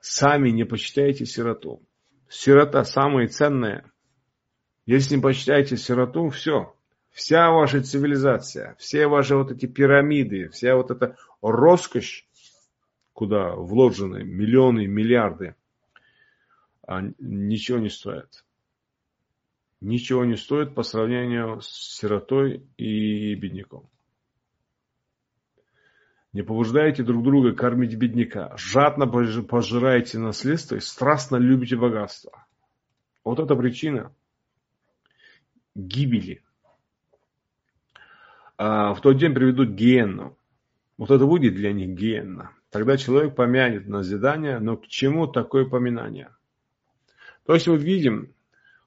[0.00, 1.85] Сами не почитайте сироту.
[2.28, 3.90] Сирота самая ценная.
[4.84, 6.74] Если не почитаете сироту, все.
[7.10, 12.28] Вся ваша цивилизация, все ваши вот эти пирамиды, вся вот эта роскошь,
[13.14, 15.54] куда вложены миллионы, миллиарды,
[16.86, 18.44] а ничего не стоит
[19.80, 21.68] ничего не стоит по сравнению с
[21.98, 23.88] сиротой и бедняком.
[26.36, 28.52] Не побуждайте друг друга кормить бедняка.
[28.58, 32.44] Жадно пожираете наследство и страстно любите богатство.
[33.24, 34.12] Вот это причина
[35.74, 36.42] гибели.
[38.58, 40.36] А в тот день приведут гиенну.
[40.98, 42.50] Вот это будет для них гиенна.
[42.68, 46.28] Тогда человек помянет назидание, но к чему такое поминание?
[47.46, 48.34] То есть мы видим,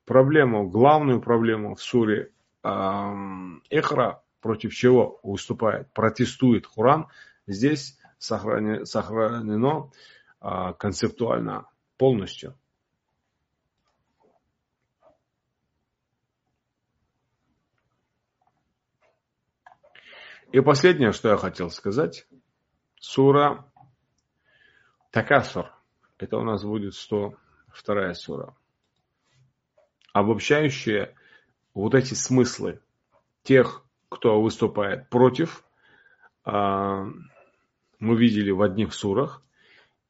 [0.05, 2.29] проблему, главную проблему в суре
[2.61, 7.07] Эхра, против чего выступает, протестует Хуран,
[7.51, 9.91] здесь сохранено, сохранено
[10.41, 12.57] э, концептуально полностью.
[20.51, 22.27] И последнее, что я хотел сказать,
[22.99, 23.71] сура
[25.11, 25.71] Такасур.
[26.17, 28.55] Это у нас будет 102 сура
[30.13, 31.15] обобщающие
[31.73, 32.81] вот эти смыслы
[33.43, 35.63] тех, кто выступает против,
[36.43, 37.05] а,
[37.99, 39.43] мы видели в одних сурах,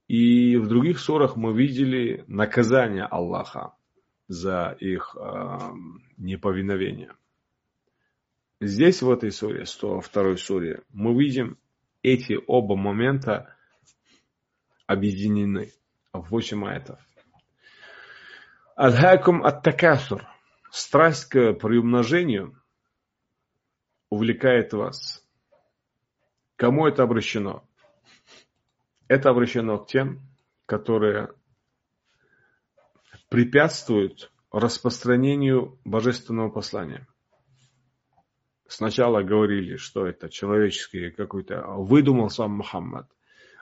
[0.07, 3.73] и в других сурах мы видели наказание Аллаха
[4.27, 5.71] за их а,
[6.17, 7.13] неповиновение.
[8.61, 11.57] Здесь, в этой суре, 102 суре, мы видим
[12.03, 13.55] эти оба момента
[14.85, 15.71] объединены
[16.11, 16.99] в 8 аятов.
[18.75, 20.25] Адхакум ат-такасур.
[20.71, 22.61] Страсть к приумножению
[24.09, 25.25] увлекает вас.
[26.55, 27.68] Кому это обращено?
[29.09, 30.21] Это обращено к тем,
[30.65, 31.33] которые
[33.27, 37.05] препятствуют распространению божественного послания.
[38.67, 43.09] Сначала говорили, что это человеческий какой-то, выдумал сам Мухаммад.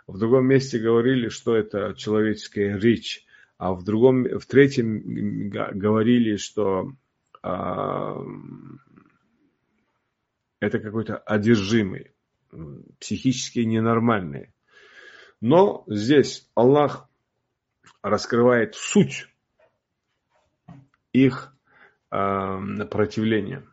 [0.05, 3.25] В другом месте говорили, что это человеческая речь
[3.57, 6.93] а в другом, в третьем говорили, что
[7.41, 8.15] а,
[10.59, 12.11] это какой-то одержимый,
[12.99, 14.53] психически ненормальный.
[15.39, 17.07] Но здесь Аллах
[18.01, 19.27] раскрывает суть
[21.13, 21.53] их
[22.11, 23.67] э, противления.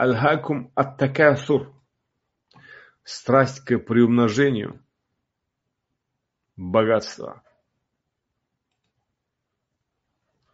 [0.00, 1.72] Аль-хакум ат-такасур.
[3.04, 4.80] Страсть к приумножению
[6.56, 7.42] богатства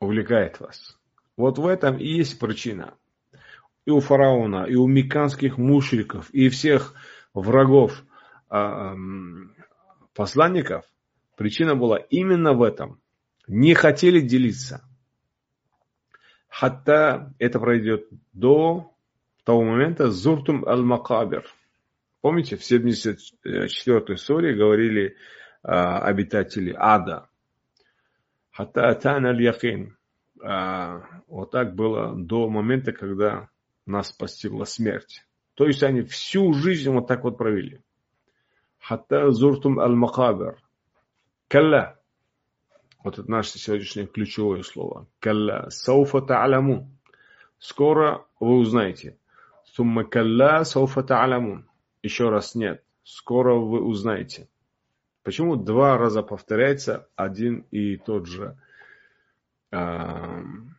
[0.01, 0.99] увлекает вас.
[1.37, 2.95] Вот в этом и есть причина.
[3.85, 6.95] И у фараона, и у меканских мушриков, и всех
[7.35, 8.03] врагов
[8.51, 8.95] э,
[10.19, 10.85] посланников
[11.37, 13.01] причина была именно в этом.
[13.47, 14.85] Не хотели делиться.
[16.49, 18.93] Хотя это пройдет до
[19.45, 21.45] того момента «Зуртум аль-Макабир».
[22.21, 25.15] Помните, в 74-й суре говорили
[25.63, 27.29] а, обитатели ада.
[28.51, 29.97] «Хата атан аль-Якин».
[30.43, 33.51] А, вот так было до момента, когда
[33.87, 35.23] нас постигла смерть.
[35.55, 37.83] То есть они всю жизнь вот так вот провели.
[38.89, 40.57] Хатта зуртум аль-макабир.
[41.49, 41.99] Калла.
[43.05, 45.07] Вот это наше сегодняшнее ключевое слово.
[45.21, 45.69] Калла.
[45.69, 46.87] Сауфа та'аламун.
[47.59, 49.19] Скоро вы узнаете.
[49.65, 51.65] Сумма калла сауфа та'аламун.
[52.03, 52.83] Еще раз нет.
[53.05, 54.49] Скоро вы узнаете.
[55.23, 58.57] Почему два раза повторяется один и тот же
[59.71, 60.71] один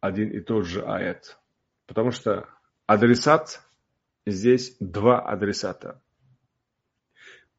[0.00, 1.38] и тот же аят?
[1.86, 2.48] Потому что
[2.86, 3.60] адресат,
[4.30, 6.02] здесь два адресата.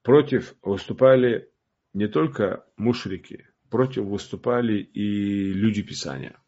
[0.01, 1.51] Против выступали
[1.93, 6.41] не только мушрики, против выступали и люди Писания.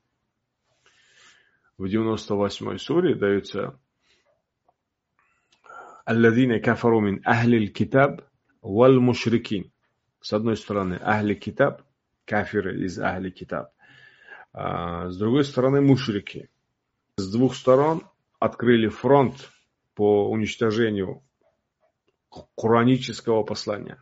[1.78, 3.80] В 98-й суре дается
[6.06, 8.22] «Алладина кафару мин ахли китаб
[8.62, 9.72] вал мушрикин».
[10.20, 11.82] С одной стороны, ахли китаб,
[12.26, 13.74] кафиры из ахли китаб.
[14.54, 16.50] А с другой стороны, мушрики.
[17.18, 18.04] С двух сторон
[18.40, 19.50] открыли фронт
[19.94, 21.24] по уничтожению
[22.56, 24.02] куранического послания.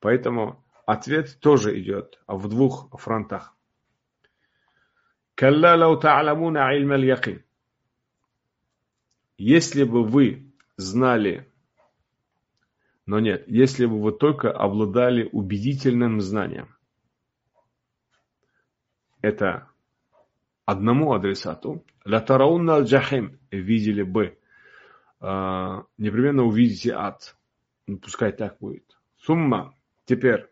[0.00, 3.56] Поэтому ответ тоже идет в двух фронтах.
[9.36, 11.50] Если бы вы знали,
[13.06, 16.76] но нет, если бы вы только обладали убедительным знанием,
[19.20, 19.68] это
[20.64, 24.38] одному адресату, латараунна аль-джахим, видели бы,
[25.98, 27.36] непременно увидите ад.
[27.86, 28.84] Ну, пускай так будет.
[29.16, 29.74] Сумма.
[30.04, 30.46] Теперь,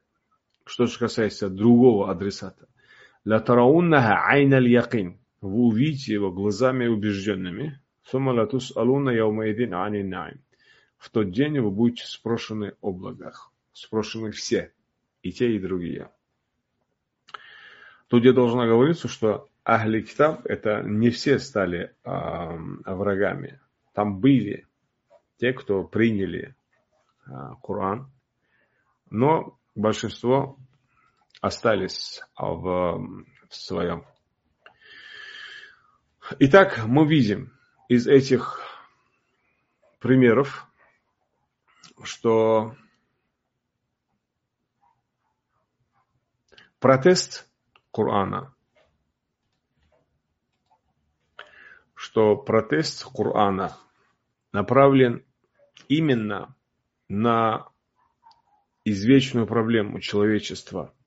[0.65, 2.69] что же касается другого адресата.
[3.25, 5.19] Латарауннаха айн аль-якин.
[5.41, 7.81] Вы увидите его глазами убежденными.
[8.05, 10.41] Сумма латус алуна яумаидин ани наим.
[10.99, 13.53] В тот день вы будете спрошены о благах.
[13.73, 14.73] Спрошены все.
[15.23, 16.11] И те, и другие.
[18.09, 22.11] Тут я должна говориться, что Ахли Китаб, это не все стали э,
[22.85, 23.61] врагами.
[23.93, 24.67] Там были
[25.37, 26.55] те, кто приняли
[27.27, 27.31] э,
[27.63, 28.11] Коран,
[29.11, 30.59] но большинство
[31.41, 32.99] остались в,
[33.49, 34.07] в своем.
[36.39, 37.53] Итак, мы видим
[37.89, 38.61] из этих
[39.99, 40.67] примеров,
[42.03, 42.75] что
[46.79, 47.49] протест
[47.93, 48.55] Корана,
[52.03, 53.79] что протест Корана
[54.51, 55.25] направлен
[55.87, 56.53] именно
[57.09, 57.69] на
[58.85, 60.93] извечную проблему человечества–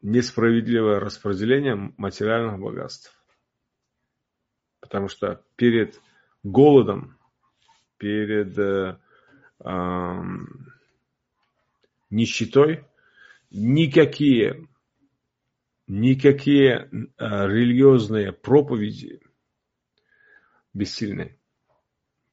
[0.00, 3.12] несправедливое распределение материальных богатств.
[4.78, 6.00] Потому что перед
[6.44, 7.18] голодом,
[7.98, 8.96] перед э,
[9.64, 10.22] э,
[12.10, 12.84] нищетой
[13.50, 14.68] никакие
[15.90, 19.20] никакие а, религиозные проповеди
[20.72, 21.36] бессильны.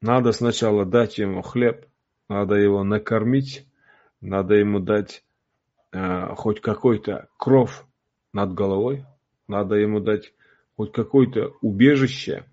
[0.00, 1.84] Надо сначала дать ему хлеб,
[2.28, 3.66] надо его накормить,
[4.20, 5.24] надо ему дать
[5.90, 7.84] э, хоть какой-то кров
[8.32, 9.04] над головой,
[9.48, 10.32] надо ему дать
[10.76, 12.44] хоть какое-то убежище.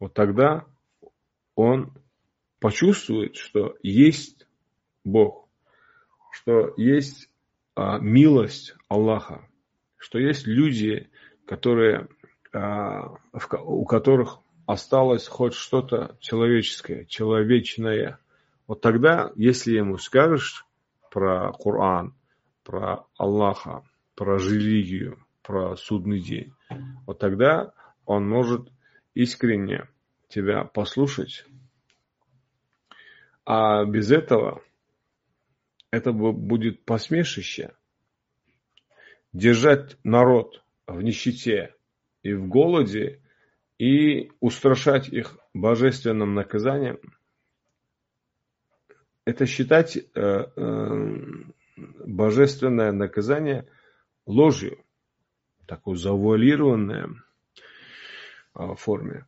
[0.00, 0.66] Вот тогда
[1.54, 1.92] он
[2.58, 4.48] почувствует, что есть
[5.04, 5.48] Бог,
[6.32, 7.30] что есть
[7.76, 9.46] э, милость Аллаха
[10.00, 11.10] что есть люди,
[11.46, 12.08] которые,
[12.52, 13.16] а,
[13.62, 18.18] у которых осталось хоть что-то человеческое, человечное.
[18.66, 20.66] Вот тогда, если ему скажешь
[21.10, 22.14] про Коран,
[22.64, 23.84] про Аллаха,
[24.14, 26.54] про религию, про судный день,
[27.06, 27.72] вот тогда
[28.06, 28.68] он может
[29.14, 29.86] искренне
[30.28, 31.44] тебя послушать.
[33.44, 34.62] А без этого
[35.90, 37.74] это будет посмешище
[39.32, 41.74] держать народ в нищете
[42.22, 43.20] и в голоде
[43.78, 46.98] и устрашать их божественным наказанием,
[49.24, 51.16] это считать э, э,
[51.76, 53.68] божественное наказание
[54.26, 54.84] ложью,
[55.66, 57.16] такой завуалированной
[58.54, 59.26] э, форме.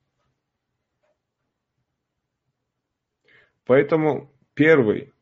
[3.64, 5.12] Поэтому первый,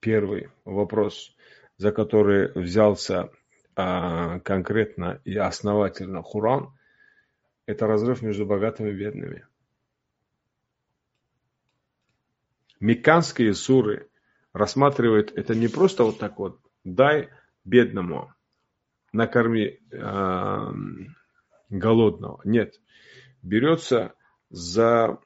[0.00, 1.34] первый вопрос,
[1.76, 3.30] за который взялся
[4.44, 6.72] конкретно и основательно Хуран,
[7.66, 9.46] это разрыв между богатыми и бедными.
[12.80, 14.08] Мекканские суры
[14.52, 17.28] рассматривают это не просто вот так вот, дай
[17.64, 18.32] бедному,
[19.12, 20.72] накорми э,
[21.68, 22.40] голодного.
[22.44, 22.80] Нет.
[23.42, 24.14] Берется
[24.50, 25.18] за,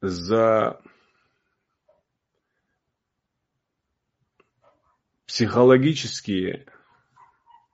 [0.00, 0.80] за
[5.28, 6.64] психологические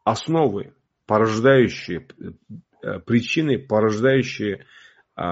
[0.04, 0.74] основы,
[1.06, 2.06] порождающие,
[2.82, 4.66] э, причины, порождающие
[5.16, 5.22] э,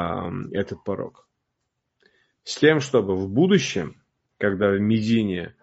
[0.52, 1.28] этот порог.
[2.44, 4.00] С тем, чтобы в будущем,
[4.38, 5.56] когда в Медине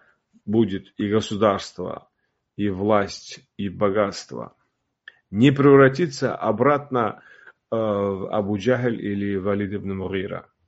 [0.46, 2.10] будет и государство,
[2.58, 4.56] и власть, и богатство,
[5.32, 7.22] не превратиться обратно
[7.72, 10.50] э, в Абу Джахаль или Валид ибн Мугира–